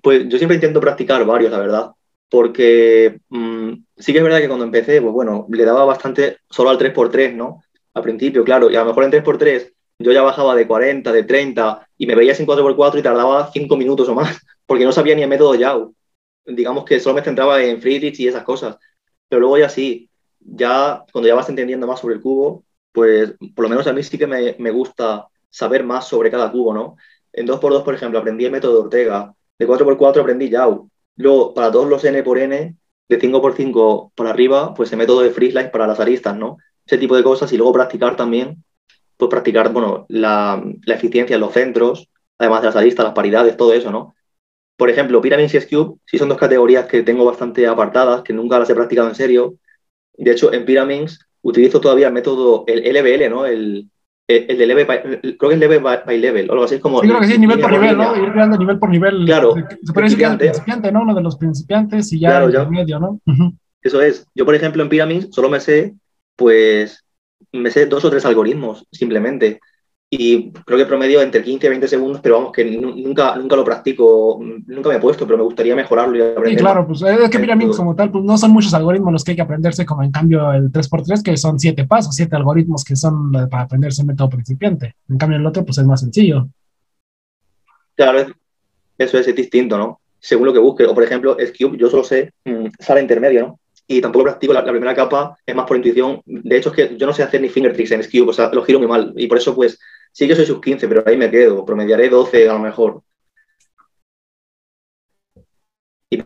[0.00, 1.90] Pues yo siempre intento practicar varios, la verdad,
[2.30, 6.70] porque mm, sí que es verdad que cuando empecé, pues bueno, le daba bastante solo
[6.70, 7.64] al 3x3, ¿no?
[7.92, 11.22] Al principio, claro, y a lo mejor en 3x3 yo ya bajaba de 40, de
[11.22, 15.14] 30 y me veía sin 4x4 y tardaba 5 minutos o más, porque no sabía
[15.14, 15.94] ni el método YAU.
[16.44, 18.76] Digamos que solo me centraba en Friedrich y esas cosas.
[19.28, 20.08] Pero luego ya sí,
[20.40, 24.02] ya cuando ya vas entendiendo más sobre el cubo, pues por lo menos a mí
[24.02, 26.96] sí que me, me gusta saber más sobre cada cubo, ¿no?
[27.32, 29.34] En 2x2, por ejemplo, aprendí el método de Ortega.
[29.58, 30.88] De 4x4 aprendí YAU.
[31.16, 32.76] Luego, para todos los N por N,
[33.08, 36.58] de 5x5 por arriba, pues el método de Freeslide para las aristas, ¿no?
[36.84, 38.62] Ese tipo de cosas y luego practicar también
[39.16, 43.72] pues practicar, bueno, la, eficiencia en los centros, además de las aristas, las paridades, todo
[43.72, 44.14] eso, ¿no?
[44.76, 48.58] Por ejemplo, Pyramid y Cube sí son dos categorías que tengo bastante apartadas, que nunca
[48.58, 49.54] las he practicado en serio.
[50.18, 53.46] De hecho, en Pyramids utilizo todavía el método, el LBL, ¿no?
[53.46, 53.88] El,
[54.28, 57.00] el, de leve, creo que es leve by, level, o algo así como.
[57.00, 58.16] Sí, creo que sí, nivel por nivel, ¿no?
[58.16, 59.24] Ir creando nivel por nivel.
[59.24, 59.54] Claro.
[59.54, 61.02] Se que es principiante, ¿no?
[61.02, 62.64] Uno de los principiantes y ya claro, ya.
[62.64, 63.20] medio, ¿no?
[63.80, 64.26] Eso es.
[64.34, 65.94] Yo, por ejemplo, en Pyramids solo me sé,
[66.34, 67.05] pues,
[67.56, 69.60] me sé dos o tres algoritmos simplemente.
[70.08, 73.64] Y creo que promedio entre 15 y 20 segundos, pero vamos, que nunca, nunca lo
[73.64, 76.50] practico, nunca me he puesto, pero me gustaría mejorarlo y aprender.
[76.50, 79.32] Sí, claro, pues es que Pyramid como tal, pues no son muchos algoritmos los que
[79.32, 82.94] hay que aprenderse, como en cambio el 3x3, que son siete pasos, siete algoritmos que
[82.94, 84.94] son para aprenderse el método principiante.
[85.08, 86.46] En cambio el otro, pues es más sencillo.
[87.96, 88.32] Claro,
[88.98, 90.00] eso es, distinto, ¿no?
[90.20, 90.84] Según lo que busque.
[90.84, 93.58] O por ejemplo, Cube, yo solo sé mm, sala intermedia, ¿no?
[93.88, 96.20] Y tampoco practico la, primera capa, es más por intuición.
[96.26, 98.50] De hecho, es que yo no sé hacer ni finger tricks en Skew, o sea,
[98.52, 99.12] lo giro muy mal.
[99.16, 99.78] Y por eso, pues,
[100.12, 101.64] sí que soy sus 15, pero ahí me quedo.
[101.64, 103.02] Promediaré 12 a lo mejor.
[106.10, 106.24] Y,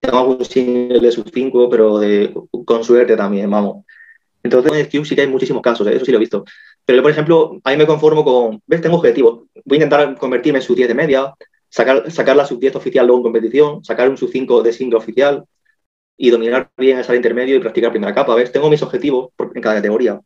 [0.00, 2.00] tengo algún single de sus 5, pero
[2.64, 3.84] con suerte también, vamos.
[4.42, 5.96] Entonces, en Skew sí que hay muchísimos casos, ¿eh?
[5.96, 6.44] eso sí lo he visto.
[6.84, 8.80] Pero yo, por ejemplo, ahí me conformo con, ¿ves?
[8.80, 9.44] Tengo objetivos.
[9.64, 11.34] Voy a intentar convertirme en su 10 de media,
[11.76, 15.44] sacar, sacar la sub-10 oficial luego en competición, sacar un sub-5 de single oficial
[16.16, 18.34] y dominar bien el sala intermedio y practicar primera capa.
[18.34, 18.50] ¿Ves?
[18.50, 20.18] Tengo mis objetivos en cada categoría.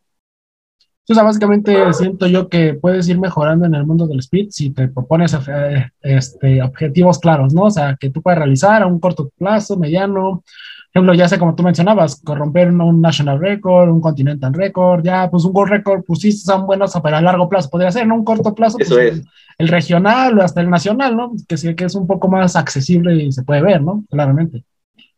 [1.09, 4.71] O sea, básicamente siento yo que puedes ir mejorando en el mundo del speed si
[4.71, 7.65] te propones eh, este, objetivos claros, ¿no?
[7.65, 10.45] O sea, que tú puedes realizar a un corto plazo, mediano,
[10.93, 15.45] ejemplo, ya sé como tú mencionabas, corromper un national record, un continental record, ya pues
[15.45, 18.17] un world record, pues sí son buenos, pero a largo plazo podría ser, ¿no?
[18.17, 19.23] Un corto plazo, pues, es.
[19.59, 21.33] el, regional o hasta el nacional, ¿no?
[21.49, 24.05] Que sí que es un poco más accesible y se puede ver, ¿no?
[24.11, 24.65] Claramente.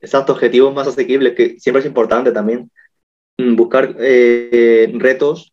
[0.00, 2.70] Exacto, objetivos más asequibles, que siempre es importante también
[3.38, 5.52] mm, buscar eh, retos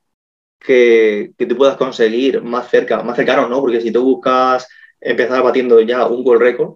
[0.59, 3.61] que, que tú puedas conseguir más cerca, más cercanos, ¿no?
[3.61, 4.67] Porque si tú buscas
[4.99, 6.73] empezar batiendo ya un world record,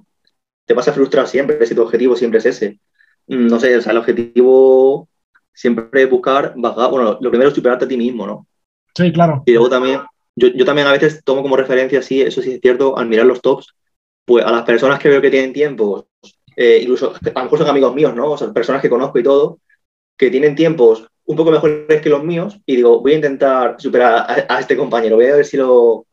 [0.65, 2.79] te vas a frustrar siempre si tu objetivo siempre es ese.
[3.27, 5.07] Mm, no sé, o sea, el objetivo
[5.53, 8.47] siempre es buscar bajar, bueno, lo primero es superarte a ti mismo, ¿no?
[8.95, 9.43] Sí, claro.
[9.45, 10.01] Y luego también,
[10.36, 13.25] yo, yo también a veces tomo como referencia, sí, eso sí es cierto, al mirar
[13.25, 13.73] los tops,
[14.25, 16.05] pues a las personas que veo que tienen tiempos,
[16.55, 18.31] eh, incluso a lo mejor son amigos míos, ¿no?
[18.31, 19.59] O sea, personas que conozco y todo,
[20.17, 24.45] que tienen tiempos un poco mejores que los míos y digo, voy a intentar superar
[24.49, 26.05] a este compañero, voy a ver si lo,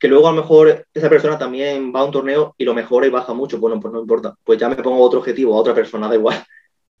[0.00, 3.06] que luego a lo mejor esa persona también va a un torneo y lo mejora
[3.06, 5.74] y baja mucho, bueno, pues no importa, pues ya me pongo otro objetivo a otra
[5.74, 6.36] persona, da igual.
[6.36, 6.46] La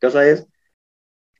[0.08, 0.46] cosa es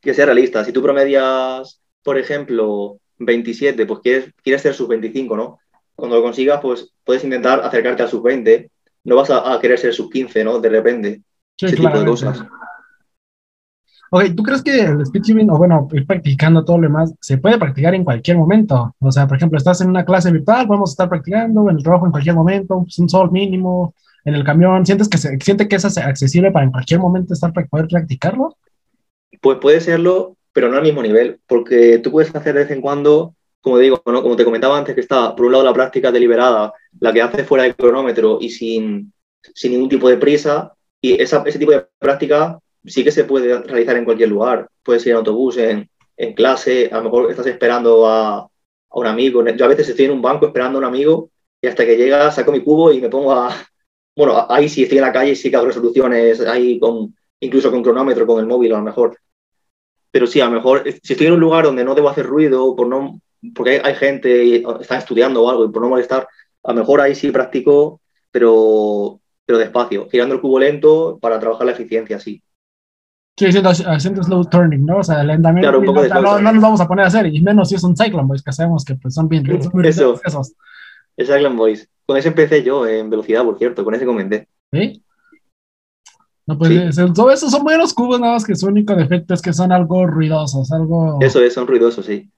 [0.00, 0.64] que sea realista.
[0.64, 5.58] Si tú promedias, por ejemplo, 27, pues quieres, quieres ser sus 25, ¿no?
[5.94, 8.70] Cuando lo consigas, pues puedes intentar acercarte a sus 20.
[9.04, 10.60] No vas a, querer ser sus 15, ¿no?
[10.60, 11.20] De repente.
[11.60, 12.42] ese tipo de cosas.
[14.12, 17.58] Ok, ¿tú crees que el speedcubing, o bueno, ir practicando todo lo demás, se puede
[17.58, 18.94] practicar en cualquier momento?
[18.98, 22.06] O sea, por ejemplo, estás en una clase virtual, podemos estar practicando en el trabajo
[22.06, 23.94] en cualquier momento, pues, un sol mínimo,
[24.24, 27.52] en el camión, ¿sientes que, se, siente que es accesible para en cualquier momento estar
[27.52, 28.56] poder practicarlo?
[29.40, 32.80] Pues puede serlo, pero no al mismo nivel, porque tú puedes hacer de vez en
[32.80, 36.72] cuando, como digo, como te comentaba antes, que está por un lado la práctica deliberada,
[36.98, 39.12] la que haces fuera del cronómetro y sin,
[39.54, 43.62] sin ningún tipo de prisa, y esa, ese tipo de práctica sí que se puede
[43.62, 44.68] realizar en cualquier lugar.
[44.82, 48.48] Puedes ir en autobús, en, en clase, a lo mejor estás esperando a, a,
[48.90, 49.44] un amigo.
[49.46, 52.30] Yo a veces estoy en un banco esperando a un amigo y hasta que llega
[52.30, 53.54] saco mi cubo y me pongo a...
[54.16, 57.82] Bueno, ahí sí estoy en la calle, sí que hago resoluciones, ahí con, incluso con
[57.82, 59.16] cronómetro, con el móvil a lo mejor.
[60.10, 62.74] Pero sí, a lo mejor, si estoy en un lugar donde no debo hacer ruido,
[62.76, 63.20] por no,
[63.54, 66.28] porque hay, hay gente y están estudiando o algo y por no molestar,
[66.64, 71.66] a lo mejor ahí sí practico, pero, pero despacio, girando el cubo lento para trabajar
[71.66, 72.42] la eficiencia, sí.
[73.40, 74.98] Sí, haciendo, haciendo slow turning, ¿no?
[74.98, 75.62] O sea, lentamente.
[75.62, 77.74] Claro, un poco no, no, no, nos vamos a poner a hacer, y menos si
[77.74, 79.46] es un Cyclone Boys, que sabemos que pues, son bien.
[79.62, 80.20] Son Eso.
[80.22, 80.52] Esos.
[81.16, 81.88] El Cyclone Boys.
[82.04, 84.46] Con ese empecé yo en velocidad, por cierto, con ese comenté.
[84.70, 85.02] ¿Sí?
[86.46, 87.02] No, pues ¿Sí?
[87.14, 90.06] todo esos son buenos cubos, nada más que su único defecto es que son algo
[90.06, 91.16] ruidosos, algo.
[91.22, 92.30] Eso es, son ruidosos, sí.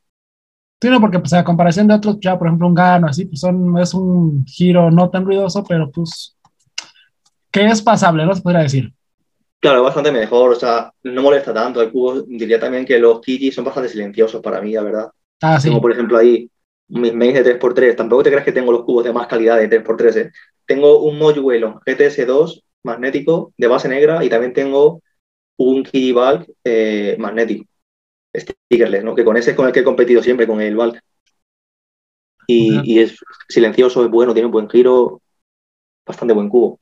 [0.81, 3.41] Sí, no, porque pues a comparación de otros, ya por ejemplo un Gano, así, pues
[3.41, 6.37] son, es un giro no tan ruidoso, pero pues
[7.51, 8.37] que es pasable, ¿no?
[8.37, 8.95] Se podría decir.
[9.63, 11.81] Claro, bastante mejor, o sea, no molesta tanto.
[11.81, 15.11] El cubo, diría también que los Kiki son bastante silenciosos para mí, la verdad.
[15.41, 15.69] Ah, sí.
[15.69, 16.51] Como por ejemplo ahí,
[16.89, 17.95] mis mains de 3x3.
[17.95, 20.17] Tampoco te creas que tengo los cubos de más calidad de 3x3.
[20.17, 20.33] ¿eh?
[20.67, 25.01] Tengo un Mojuelo GTS2 magnético de base negra y también tengo
[25.59, 27.65] un Kiki Bulk eh, magnético,
[28.37, 29.15] stickerless, ¿no?
[29.15, 31.01] que con ese es con el que he competido siempre, con el Bulk.
[32.49, 33.17] Y, y es
[33.49, 35.23] silencioso, es bueno, tiene un buen giro,
[36.05, 36.81] bastante buen cubo.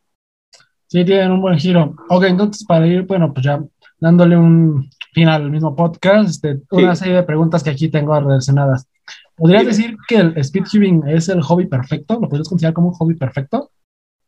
[0.91, 1.95] Sí, tienen un buen giro.
[2.09, 3.63] Ok, entonces para ir, bueno, pues ya
[4.01, 7.05] dándole un final al mismo podcast, este, una sí.
[7.05, 8.89] serie de preguntas que aquí tengo relacionadas.
[9.37, 9.69] ¿Podrías sí.
[9.69, 12.19] decir que el speedcubing es el hobby perfecto?
[12.21, 13.71] ¿Lo podrías considerar como un hobby perfecto?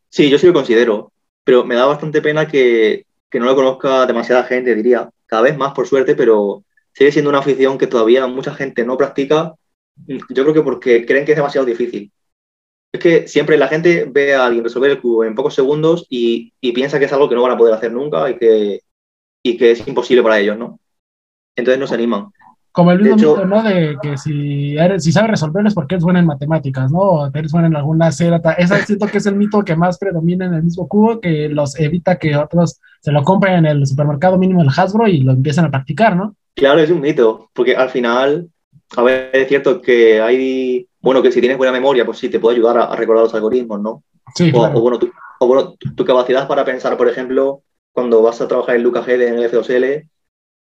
[0.07, 1.11] Sí, yo sí lo considero,
[1.43, 5.57] pero me da bastante pena que, que no lo conozca demasiada gente, diría, cada vez
[5.57, 9.53] más por suerte, pero sigue siendo una afición que todavía mucha gente no practica,
[10.07, 12.09] yo creo que porque creen que es demasiado difícil.
[12.93, 16.53] Es que siempre la gente ve a alguien resolver el cubo en pocos segundos y,
[16.61, 18.81] y, piensa que es algo que no van a poder hacer nunca y que,
[19.43, 20.79] y que es imposible para ellos, ¿no?
[21.55, 22.27] Entonces no se animan.
[22.71, 23.61] Como el mismo hecho, mito, ¿no?
[23.61, 26.99] De que si, eres, si sabes resolverlo es porque eres bueno en matemáticas, ¿no?
[26.99, 28.41] O eres bueno en alguna cera.
[28.57, 31.79] Esa siento que es el mito que más predomina en el mismo cubo, que los
[31.79, 35.65] evita que otros se lo compren en el supermercado mínimo del Hasbro y lo empiecen
[35.65, 36.35] a practicar, ¿no?
[36.55, 38.49] Claro, es un mito, porque al final,
[38.95, 42.39] a ver, es cierto que hay bueno, que si tienes buena memoria, pues sí, te
[42.39, 44.03] puede ayudar a, a recordar los algoritmos, ¿no?
[44.33, 44.79] Sí, o, claro.
[44.79, 47.61] o, bueno, tu, o, bueno, tu, tu, capacidad para pensar, por ejemplo,
[47.91, 50.09] cuando vas a trabajar en LucaGD en el F2L,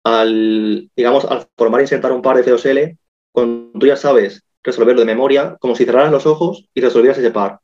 [0.05, 2.97] al, digamos, al formar e insertar un par de F2L,
[3.33, 7.31] cuando tú ya sabes resolverlo de memoria, como si cerraras los ojos y resolvieras ese
[7.31, 7.59] par,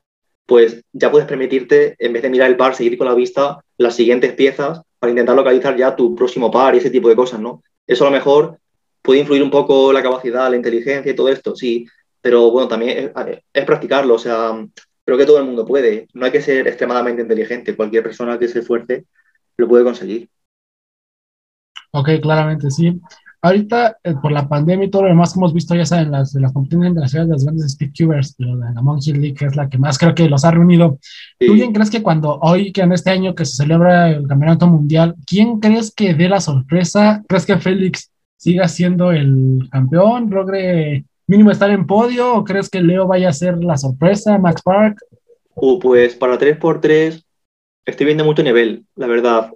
[0.45, 3.95] pues ya puedes permitirte, en vez de mirar el par, seguir con la vista las
[3.95, 7.63] siguientes piezas para intentar localizar ya tu próximo par y ese tipo de cosas, ¿no?
[7.87, 8.59] Eso a lo mejor
[9.01, 11.85] puede influir un poco la capacidad, la inteligencia y todo esto, sí,
[12.25, 13.11] pero bueno, también es,
[13.53, 14.51] es, practicarlo, o sea,
[15.05, 18.47] creo que todo el mundo puede, no hay que ser extremadamente inteligente, cualquier persona que
[18.47, 19.05] se esfuerce
[19.57, 20.27] lo puede conseguir.
[21.91, 22.99] Ok, claramente, sí.
[23.43, 26.33] Ahorita, eh, por la pandemia y todo lo demás que hemos visto, ya saben, las,
[26.33, 29.99] las competencias internacionales de las grandes speedcubers, la Monkey League, que es la que más
[29.99, 30.97] creo que los ha reunido.
[31.39, 31.45] Sí.
[31.45, 34.65] ¿Tú bien crees que cuando hoy, que en este año que se celebra el Campeonato
[34.65, 37.23] Mundial, quién crees que dé la sorpresa?
[37.27, 40.31] ¿Crees que Félix siga siendo el campeón?
[40.31, 44.61] ¿Logre mínimo estar en podio o crees que Leo vaya a ser la sorpresa, Max
[44.61, 44.97] Park?
[45.55, 47.23] Uh, pues para 3x3
[47.85, 49.51] estoy viendo mucho nivel, la verdad.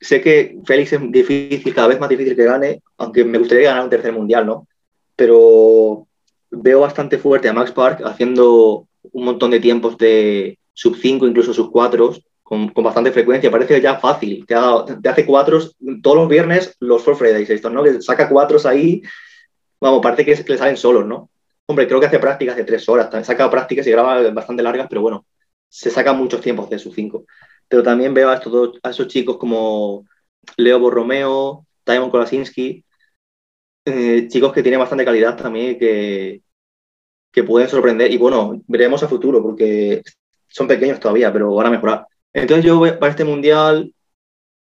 [0.00, 3.84] Sé que Félix es difícil, cada vez más difícil que gane, aunque me gustaría ganar
[3.84, 4.66] un tercer mundial, ¿no?
[5.14, 6.06] Pero
[6.50, 11.54] veo bastante fuerte a Max Park haciendo un montón de tiempos de sub 5, incluso
[11.54, 13.50] sub 4, con, con, bastante frecuencia.
[13.50, 14.44] Parece ya fácil.
[14.46, 17.84] Te, ha, te hace cuatros todos los viernes, los Four Fridays, ¿no?
[18.00, 19.02] Saca cuatros ahí
[19.82, 21.30] vamos, parece que, le salen solos, ¿no?
[21.66, 24.86] Hombre, creo que hace prácticas de tres horas, también saca prácticas y graba bastante largas,
[24.88, 25.26] pero bueno,
[25.68, 27.24] se sacan muchos tiempos de sus cinco.
[27.68, 30.06] Pero también veo a, estos, esos chicos como
[30.56, 32.84] Leo Borromeo, Timon Kolasinski,
[33.84, 36.42] eh, chicos que tienen bastante calidad también, que,
[37.32, 38.12] que pueden sorprender.
[38.12, 40.02] Y bueno, veremos a futuro, porque
[40.48, 42.06] son pequeños todavía, pero van a mejorar.
[42.32, 43.92] Entonces yo voy, para este mundial,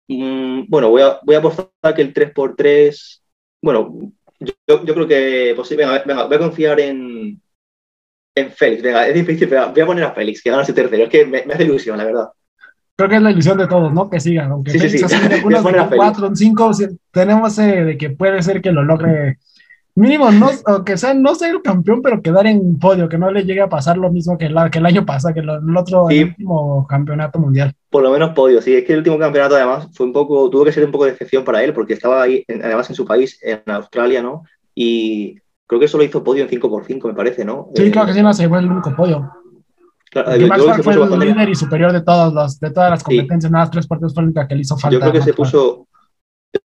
[0.08, 3.21] mmm, bueno, voy a, voy a apostar que el 3x3,
[3.62, 7.41] bueno, yo, yo, creo que pues sí, venga, venga, voy a confiar en,
[8.36, 8.84] en Félix.
[8.84, 11.04] Venga, es difícil, pero voy a poner a Félix, que gana su tercero.
[11.04, 12.30] Es que me, me hace ilusión, la verdad.
[12.95, 14.10] creo que es la ilusión de todos, ¿no?
[14.10, 15.15] Que sigan, aunque sí, sí, sí.
[15.15, 15.63] algunos
[15.95, 16.71] cuatro, cinco,
[17.12, 19.39] tenemos eh, de que puede ser que lo logre
[19.97, 20.49] mínimo, no,
[20.86, 23.69] que sea, no ser el campeón, pero quedar en podio, que no le llegue a
[23.69, 27.73] pasar lo mismo que, el, que el año pasado, que el otro último campeonato mundial.
[27.89, 30.63] Por lo menos podio, sí, es que el último campeonato además fue un poco, tuvo
[30.63, 33.39] que ser un poco de excepción para él, porque estaba ahí, además en su país,
[33.41, 34.43] en Australia, ¿no?
[34.75, 37.69] Y creo que solo hizo podio en 5x5, me parece, ¿no?
[37.75, 39.31] Sí, claro que sí, no, se fue el único podio.
[40.12, 43.51] Claro, yo, Max fue el líder y superior de, todos los, de todas las competencias,
[43.51, 44.93] nada más tres partidos fue que le hizo falta.
[44.93, 45.87] Yo creo que se puso,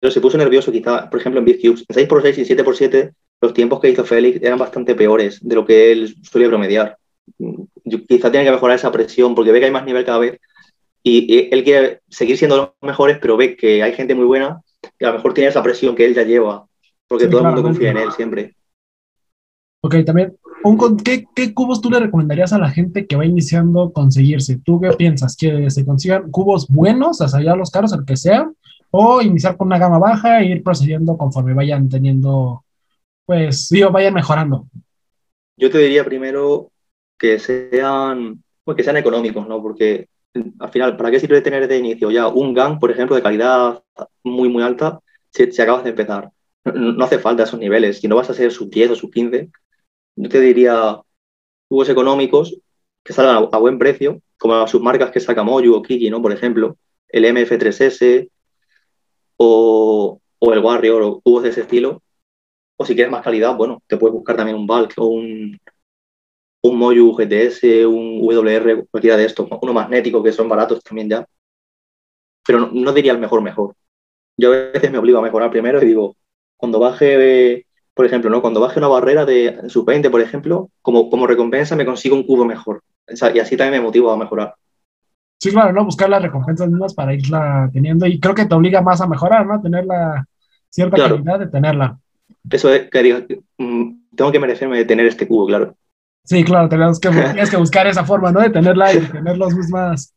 [0.05, 1.83] pero se puso nervioso quizá, por ejemplo, en Big Cubes.
[1.89, 5.93] En 6x6 y 7x7, los tiempos que hizo Félix eran bastante peores de lo que
[5.93, 6.99] él suele promediar.
[8.07, 10.39] quizá tiene que mejorar esa presión porque ve que hay más nivel cada vez
[11.03, 14.61] y, él quiere seguir siendo los mejores, pero ve que hay gente muy buena
[15.01, 16.67] y a lo mejor tiene esa presión que él ya lleva
[17.09, 18.55] porque todo el mundo confía en él siempre.
[19.81, 20.37] Ok, también,
[21.03, 24.59] ¿qué, ¿qué, cubos tú le recomendarías a la gente que va iniciando conseguirse?
[24.63, 25.35] ¿Tú qué piensas?
[25.35, 28.51] ¿Que se consigan cubos buenos, hasta allá los caros, el que sea?
[28.97, 32.65] ¿O iniciar con una gama baja e ir procediendo conforme vayan teniendo,
[33.27, 34.69] pues, digo, vayan mejorando?
[35.57, 36.71] Yo te diría primero
[37.19, 39.61] que sean, pues, que sean económicos, ¿no?
[39.61, 40.07] Porque
[40.61, 43.83] al final, ¿para qué sirve tener de inicio ya un GAN, por ejemplo, de calidad
[44.23, 45.01] muy, muy alta,
[45.33, 46.31] si, si acabas de empezar?
[46.65, 47.99] No, hace falta esos niveles.
[47.99, 49.51] Si no vas a ser sub 10 o sub 15,
[50.15, 51.01] yo te diría
[51.69, 52.57] cubos económicos
[53.03, 56.23] que salgan a, buen precio, como las submarcas que saca Moyu o Kiki, ¿no?
[56.23, 56.77] Por ejemplo,
[57.09, 58.31] el MF3S
[59.37, 62.03] o, el Warrior o cubos de ese estilo.
[62.77, 65.59] O si quieres más calidad, bueno, te puedes buscar también un Bulk o un,
[66.63, 71.27] un Moyu GTS, un WR, cualquiera de estos, uno magnético que son baratos también ya.
[72.47, 73.75] Pero no, diría el mejor mejor.
[74.37, 76.17] Yo a veces me obligo a mejorar primero y digo,
[76.57, 78.43] cuando baje por ejemplo, ¿no?
[78.43, 82.25] cuando baje una barrera de sub 20, por ejemplo, como, como recompensa me consigo un
[82.25, 82.83] cubo mejor.
[83.09, 84.55] y así también me motivo a mejorar.
[85.45, 85.85] Sí, claro, ¿no?
[85.85, 89.45] Buscar las recompensas mismas para irla teniendo y creo que te obliga más a mejorar,
[89.45, 89.61] ¿no?
[89.61, 90.27] Tener la
[90.71, 91.99] cierta calidad de tenerla.
[92.49, 93.27] Eso es que diga,
[93.59, 95.77] mm, tengo que merecerme de tener este cubo, claro.
[96.25, 98.41] Sí, claro, tenemos que, tienes que buscar esa forma, ¿no?
[98.41, 100.14] De tenerla y tener las mismas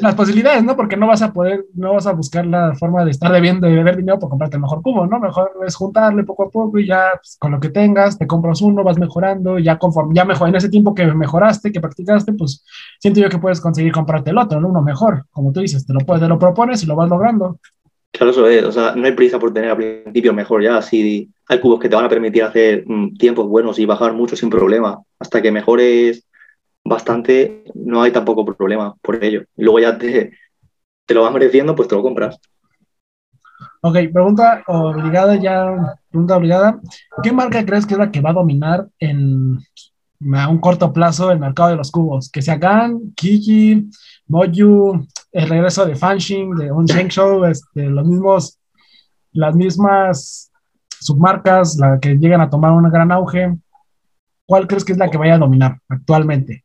[0.00, 0.76] las posibilidades, ¿no?
[0.76, 3.74] Porque no vas a poder, no vas a buscar la forma de estar debiendo y
[3.74, 5.18] beber dinero para comprarte el mejor cubo, ¿no?
[5.18, 8.60] Mejor es juntarle poco a poco y ya pues, con lo que tengas, te compras
[8.60, 12.32] uno, vas mejorando, y ya conforme, ya mejor, en ese tiempo que mejoraste, que practicaste,
[12.34, 12.64] pues
[13.00, 14.68] siento yo que puedes conseguir comprarte el otro, ¿no?
[14.68, 17.58] Uno mejor, como tú dices, te lo puedes, te lo propones y lo vas logrando.
[18.12, 21.30] Claro, eso es, o sea, no hay prisa por tener al principio mejor ya, si
[21.48, 24.50] hay cubos que te van a permitir hacer mm, tiempos buenos y bajar mucho sin
[24.50, 26.26] problema, hasta que mejores
[26.84, 29.44] bastante, no hay tampoco problema por ello.
[29.56, 30.32] Luego ya te,
[31.06, 32.38] te lo vas mereciendo, pues te lo compras.
[33.84, 36.80] Ok, pregunta obligada ya, pregunta obligada.
[37.22, 39.58] ¿Qué marca crees que es la que va a dominar en
[40.34, 42.30] a un corto plazo el mercado de los cubos?
[42.30, 43.90] Que sea GAN, Kiki,
[44.28, 48.58] Moju, el regreso de Fanxing, de un Show, este, los mismos,
[49.32, 50.52] las mismas
[51.00, 53.56] submarcas, la que llegan a tomar un gran auge.
[54.46, 56.64] ¿Cuál crees que es la que vaya a dominar actualmente?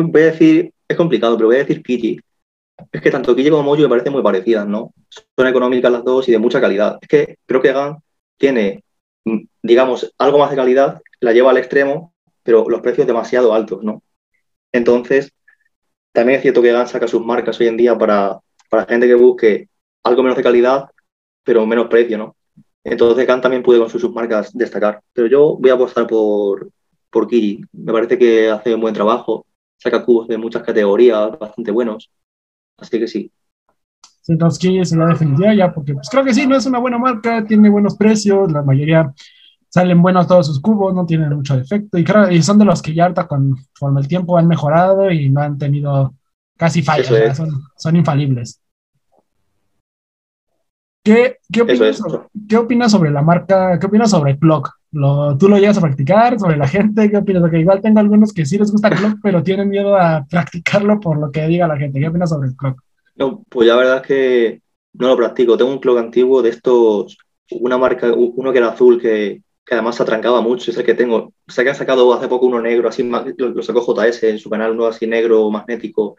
[0.00, 2.20] Voy a decir, es complicado, pero voy a decir Kiki.
[2.92, 4.94] Es que tanto Kiki como Mojo me parecen muy parecidas, ¿no?
[5.08, 6.98] Son económicas las dos y de mucha calidad.
[7.00, 7.98] Es que creo que GAN
[8.36, 8.84] tiene,
[9.24, 13.82] mm, digamos, algo más de calidad, la lleva al extremo, pero los precios demasiado altos,
[13.82, 14.02] ¿no?
[14.70, 15.32] Entonces,
[16.12, 18.38] también es cierto que GAN saca sus marcas hoy en día para,
[18.70, 19.68] para gente que busque
[20.04, 20.84] algo menos de calidad,
[21.42, 22.36] pero menos precio, ¿no?
[22.84, 25.02] Entonces GAN también puede con sus submarcas destacar.
[25.12, 26.70] Pero yo voy a apostar por,
[27.10, 27.64] por Kiki.
[27.72, 29.44] Me parece que hace un buen trabajo
[29.78, 32.10] saca cubos de muchas categorías bastante buenos.
[32.76, 33.32] Así que sí.
[34.60, 35.72] ¿quién es la definitiva ya?
[35.72, 39.12] Porque pues, creo que sí, no es una buena marca, tiene buenos precios, la mayoría
[39.70, 42.82] salen buenos todos sus cubos, no tienen mucho defecto y, creo, y son de los
[42.82, 46.14] que ya ahorita conforme el tiempo han mejorado y no han tenido
[46.56, 48.60] casi fallas, son, son infalibles.
[51.02, 53.78] ¿Qué, qué, opinas sobre, ¿Qué, opinas sobre, la marca?
[53.78, 54.77] ¿Qué opinas sobre Clock?
[54.92, 56.38] Lo, ¿Tú lo llegas a practicar?
[56.38, 57.10] ¿Sobre la gente?
[57.10, 57.42] ¿Qué opinas?
[57.42, 61.18] Porque igual tengo algunos que sí les gusta Clock, pero tienen miedo a practicarlo por
[61.18, 62.00] lo que diga la gente.
[62.00, 62.80] ¿Qué opinas sobre el Clock?
[63.16, 64.62] No, pues la verdad es que
[64.94, 65.56] no lo practico.
[65.56, 67.18] Tengo un Clock antiguo de estos,
[67.50, 70.94] una marca, uno que era azul que, que además se atrancaba mucho, es el que
[70.94, 71.34] tengo.
[71.46, 74.48] Sé que ha sacado hace poco uno negro, así lo, lo sacó JS en su
[74.48, 76.16] canal, uno así negro, magnético.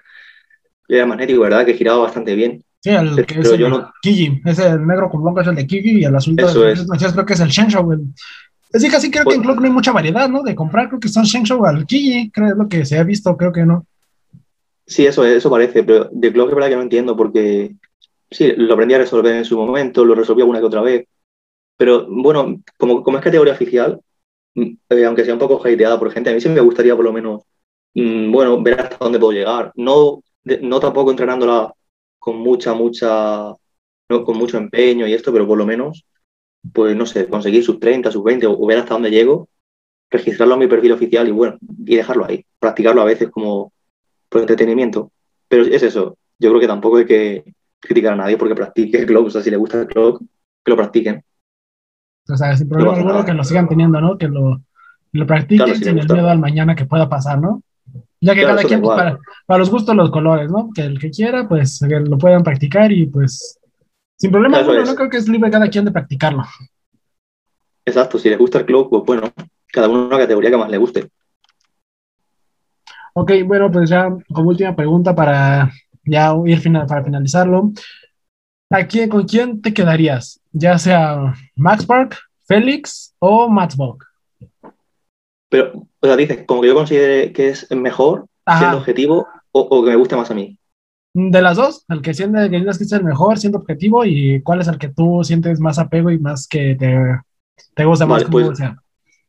[0.87, 1.65] Era magnético, ¿verdad?
[1.65, 2.63] Que giraba bastante bien.
[2.81, 5.99] Sí, el que es el Kiji, ese el negro con blanco es el de Kiji
[5.99, 6.85] y el azul Eso es.
[7.13, 7.91] creo que es el Shenzhou.
[7.91, 8.13] El...
[8.73, 10.43] Así que así creo que en Clock no hay mucha variedad, ¿no?
[10.43, 13.35] De comprar, creo que son Shenzhou al Kiji, creo es lo que se ha visto,
[13.35, 13.85] creo que no.
[14.85, 17.75] Sí, eso, eso parece, pero de Clock es verdad que no entiendo porque
[18.29, 21.05] sí, lo aprendí a resolver en su momento, lo resolví alguna que otra vez,
[21.77, 23.99] pero bueno, como, como es categoría oficial,
[24.55, 27.05] mm, eh, aunque sea un poco hateada por gente, a mí sí me gustaría por
[27.05, 27.43] lo menos,
[27.95, 29.71] mm, bueno, ver hasta dónde puedo llegar.
[29.75, 31.73] No no tampoco entrenándola
[32.17, 33.53] con mucha, mucha,
[34.09, 36.05] no, con mucho empeño y esto, pero por lo menos,
[36.73, 39.49] pues no sé, conseguir sus 30, sus 20 o ver hasta dónde llego,
[40.09, 43.71] registrarlo en mi perfil oficial y bueno, y dejarlo ahí, practicarlo a veces como
[44.27, 45.11] por entretenimiento.
[45.47, 49.05] Pero es eso, yo creo que tampoco hay que criticar a nadie porque practique el
[49.05, 50.21] clock, o sea, si le gusta el clock,
[50.63, 51.23] que lo practiquen.
[52.27, 54.17] O sea, sin problema alguno que lo sigan teniendo, ¿no?
[54.17, 54.61] Que lo,
[55.13, 57.63] lo practiquen sin el miedo al mañana que pueda pasar, ¿no?
[58.21, 60.69] Ya que cada quien, pues, para, para, los gustos, los colores, ¿no?
[60.75, 63.58] Que el que quiera, pues lo puedan practicar y pues
[64.19, 66.43] sin problema alguno, no creo que es libre cada quien de practicarlo.
[67.85, 69.31] Exacto, si les gusta el club, pues bueno,
[69.71, 71.09] cada uno una categoría que más le guste.
[73.13, 75.71] Ok, bueno, pues ya como última pregunta para
[76.03, 77.71] ya ir final, para finalizarlo.
[78.69, 80.41] ¿A quién, ¿Con quién te quedarías?
[80.51, 84.05] Ya sea Max Park, Félix o Max Bock.
[85.49, 88.25] Pero, o sea, dices, como que yo considere que es mejor,
[88.57, 90.58] siendo objetivo, o, que me guste más a mí.
[91.13, 94.67] De las dos, el que siente que es el mejor, siendo objetivo, y cuál es
[94.67, 97.19] el que tú sientes más apego y más que te,
[97.73, 98.25] te gusta más.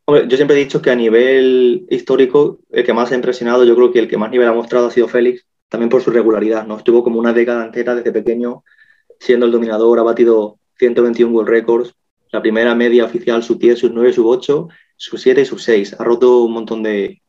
[0.05, 3.75] Pues, yo siempre he dicho que a nivel histórico, el que más ha impresionado, yo
[3.75, 6.67] creo que el que más nivel ha mostrado ha sido Félix, también por su regularidad,
[6.67, 6.77] ¿no?
[6.77, 8.65] Estuvo como una década entera desde pequeño
[9.21, 11.95] siendo el dominador, ha batido 121 World Records,
[12.33, 15.97] la primera media oficial, sub 10, sub 9, sub 8, sub 7 y sub 6.
[15.99, 17.23] Ha roto un montón de,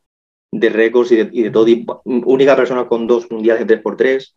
[0.52, 1.66] de récords y de, todo.
[2.04, 4.34] única persona con dos mundiales de 3x3.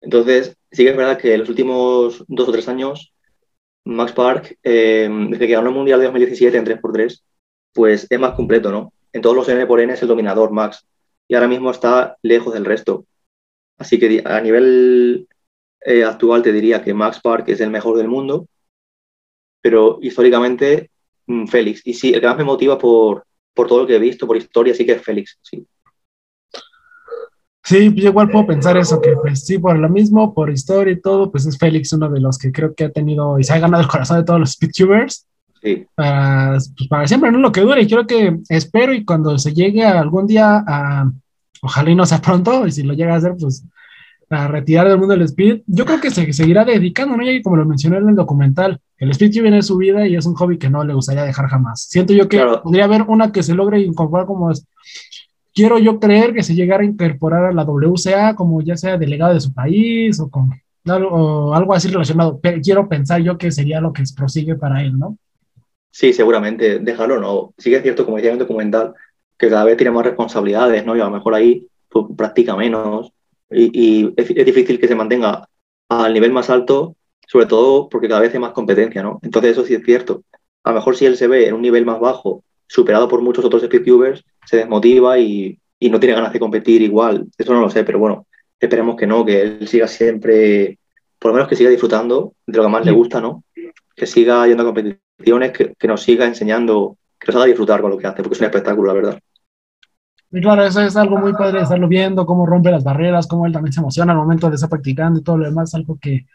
[0.00, 3.12] Entonces, sí que es verdad que en los últimos dos o tres años,
[3.84, 7.22] Max Park, eh, desde que ganó el mundial de 2017 en 3x3,
[7.74, 8.92] pues es más completo, ¿no?
[9.12, 10.86] En todos los N por N es el dominador Max.
[11.28, 13.06] Y ahora mismo está lejos del resto.
[13.78, 15.28] Así que a nivel
[15.84, 18.48] eh, actual te diría que Max Park es el mejor del mundo,
[19.60, 20.90] pero históricamente
[21.26, 21.86] mm, Félix.
[21.86, 23.26] Y sí, el que más me motiva por,
[23.56, 25.66] por todo lo que he visto, por historia, sí que es Félix, sí.
[27.64, 31.00] Sí, yo igual puedo pensar eso, que pues sí, por lo mismo, por historia y
[31.00, 33.58] todo, pues es Félix uno de los que creo que ha tenido y se ha
[33.58, 35.26] ganado el corazón de todos los speedtubers.
[35.60, 35.84] Sí.
[35.96, 37.82] Para, pues, para siempre, no lo que dure.
[37.82, 41.10] Y creo que espero y cuando se llegue algún día a,
[41.60, 43.64] ojalá y no sea pronto, y si lo llega a hacer, pues
[44.30, 47.30] a retirar del mundo del speed, yo creo que se seguirá dedicando, ¿no?
[47.30, 50.26] Y como lo mencioné en el documental, el speed viene de su vida y es
[50.26, 51.82] un hobby que no le gustaría dejar jamás.
[51.82, 54.66] Siento yo que podría haber una que se logre incorporar como es.
[55.54, 59.32] Quiero yo creer que se llegara a incorporar a la WCA como ya sea delegado
[59.32, 60.50] de su país o, con,
[60.86, 62.38] o algo así relacionado.
[62.42, 65.16] Pero quiero pensar yo que sería lo que prosigue para él, ¿no?
[65.90, 67.54] Sí, seguramente, déjalo no.
[67.56, 68.92] Sí que es cierto, como decía en el documental,
[69.38, 70.96] que cada vez tiene más responsabilidades, ¿no?
[70.96, 73.12] Y a lo mejor ahí pues, practica menos,
[73.50, 75.48] y, es, difícil que se mantenga
[75.88, 79.20] al nivel más alto, sobre todo porque cada vez hay más competencia, ¿no?
[79.22, 80.22] Entonces eso sí es cierto.
[80.64, 83.44] A lo mejor si él se ve en un nivel más bajo, superado por muchos
[83.44, 87.26] otros speedtubers, se desmotiva y, y no tiene ganas de competir igual.
[87.38, 88.26] Eso no lo sé, pero bueno,
[88.58, 90.78] esperemos que no, que él siga siempre,
[91.18, 93.44] por lo menos que siga disfrutando de lo que más le gusta, ¿no?
[93.94, 97.90] Que siga yendo a competiciones, que, que nos siga enseñando, que nos haga disfrutar con
[97.90, 99.20] lo que hace, porque es un espectáculo, la verdad.
[100.36, 103.54] Y claro, eso es algo muy padre estarlo viendo, cómo rompe las barreras, cómo él
[103.54, 106.26] también se emociona al momento de estar practicando y todo lo demás, algo que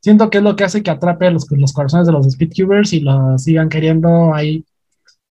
[0.00, 3.00] siento que es lo que hace que atrape los, los corazones de los speedcubers y
[3.00, 4.64] lo sigan queriendo ahí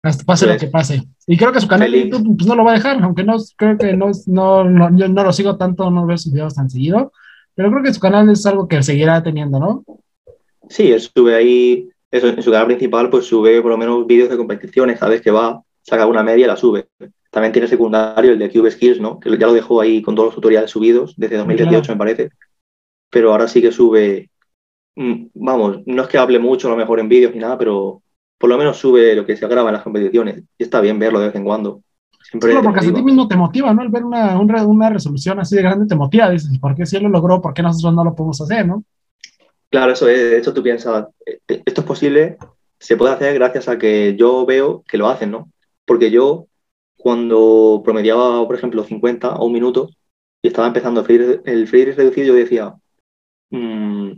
[0.02, 1.02] hasta pase lo que pase.
[1.26, 3.38] Y creo que su canal de YouTube pues, no lo va a dejar, aunque no
[3.56, 6.68] creo que no, no, no, yo no lo sigo tanto, no veo sus videos tan
[6.68, 7.14] seguido,
[7.54, 9.82] pero creo que su canal es algo que seguirá teniendo, ¿no?
[10.68, 14.28] Sí, él sube ahí, eso, en su canal principal, pues sube por lo menos vídeos
[14.28, 16.86] de competiciones, sabes que va, saca una media y la sube.
[17.30, 19.20] También tiene secundario el de Cube Skills, ¿no?
[19.20, 22.30] Que ya lo dejó ahí con todos los tutoriales subidos desde 2018, me parece.
[23.08, 24.30] Pero ahora sí que sube.
[24.96, 28.02] Mm, vamos, no es que hable mucho a lo mejor en vídeos ni nada, pero
[28.36, 30.42] por lo menos sube lo que se graba en las competiciones.
[30.58, 31.82] Y está bien verlo de vez en cuando.
[32.22, 33.82] Siempre porque a ti mismo te motiva, ¿no?
[33.82, 36.30] El ver una, una, resolución así de grande te motiva.
[36.30, 37.40] Dices, ¿por qué si él lo logró?
[37.40, 38.84] ¿Por qué nosotros no lo podemos hacer, no?
[39.70, 40.18] Claro, eso es.
[40.18, 42.36] De hecho, tú piensas, eh, esto es posible,
[42.78, 45.50] se puede hacer gracias a que yo veo que lo hacen, ¿no?
[45.84, 46.46] Porque yo
[47.01, 49.90] cuando promediaba, por ejemplo, 50 o un minuto
[50.42, 52.74] y estaba empezando el freire, reducido, yo decía,
[53.51, 54.12] mm,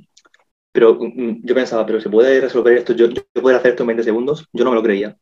[0.72, 3.08] pero mm, yo pensaba, pero se puede resolver esto, yo,
[3.40, 5.16] poder hacer esto en 20 segundos, yo no me lo creía.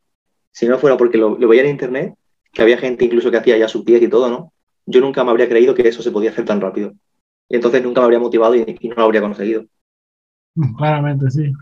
[0.53, 2.15] Si no fuera porque lo, veía en internet,
[2.53, 4.53] que había gente incluso que hacía ya sus 10 y todo, ¿no?
[4.87, 6.93] Yo nunca me habría creído que eso se podía hacer tan rápido.
[7.49, 9.65] Entonces nunca me habría motivado y no lo habría conseguido.
[10.77, 11.53] Claramente, sí.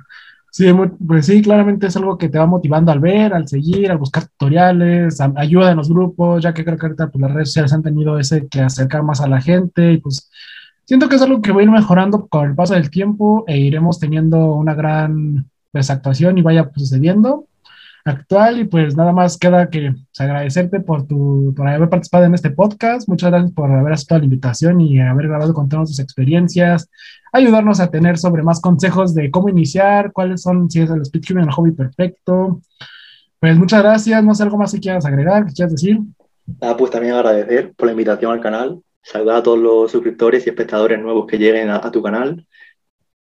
[0.50, 0.66] Sí,
[1.06, 4.26] pues sí, claramente es algo que te va motivando al ver, al seguir, al buscar
[4.26, 7.82] tutoriales, ayuda en los grupos, ya que creo que ahorita pues, las redes sociales han
[7.82, 10.30] tenido ese que acercar más a la gente y pues
[10.84, 13.58] siento que es algo que va a ir mejorando con el paso del tiempo e
[13.58, 17.46] iremos teniendo una gran desactuación y vaya sucediendo.
[18.04, 22.34] Actual y pues nada más queda que pues, agradecerte por tu por haber participado en
[22.34, 23.08] este podcast.
[23.08, 26.90] Muchas gracias por haber aceptado la invitación y haber grabado contarnos tus experiencias,
[27.32, 31.44] ayudarnos a tener sobre más consejos de cómo iniciar, cuáles son si es el speedcubing
[31.44, 32.60] el hobby perfecto.
[33.40, 35.98] Pues muchas gracias, no sé algo más que quieras agregar, que quieras decir.
[36.60, 40.50] Ah, pues también agradecer por la invitación al canal, saludar a todos los suscriptores y
[40.50, 42.44] espectadores nuevos que lleguen a tu canal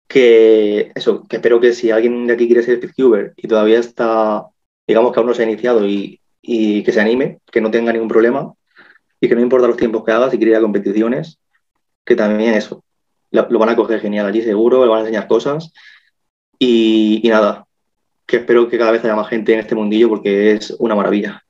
[0.09, 4.47] que eso, que espero que si alguien de aquí quiere ser speedcuber y todavía está,
[4.87, 8.09] digamos que aún no se ha iniciado y, que se anime, que no tenga ningún
[8.09, 8.55] problema
[9.21, 11.39] y que no importa los tiempos que haga, si quiere ir a competiciones,
[12.07, 12.83] que también eso,
[13.31, 15.71] lo, van a coger genial allí seguro, le van a enseñar cosas
[16.59, 17.67] y, nada,
[18.25, 21.43] que espero que cada vez haya más gente en este mundillo porque es una maravilla.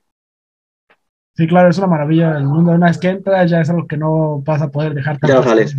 [1.35, 2.37] Sí, claro, es una maravilla.
[2.37, 5.17] El mundo, una vez que entras, ya es algo que no vas a poder dejar.
[5.25, 5.73] Ya no sales.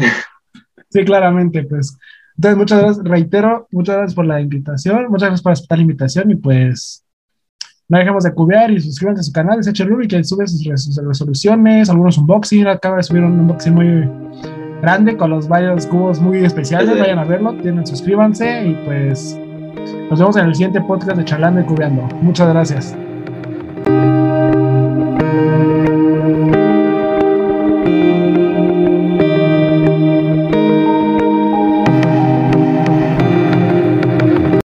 [0.89, 1.99] Sí, claramente, pues
[2.41, 6.31] entonces, muchas gracias, reitero, muchas gracias por la invitación, muchas gracias por aceptar la invitación
[6.31, 7.05] y pues
[7.87, 10.65] no dejemos de cubiar y suscríbanse a su canal, es Ruby, que sube sus,
[11.07, 14.09] resoluciones, algunos unboxing, acaba de subir un unboxing muy
[14.81, 19.39] grande con los varios cubos muy especiales, vayan a verlo, tienen, suscríbanse y pues
[20.09, 22.09] nos vemos en el siguiente podcast de Charlando y Cubeando.
[22.23, 22.97] Muchas gracias.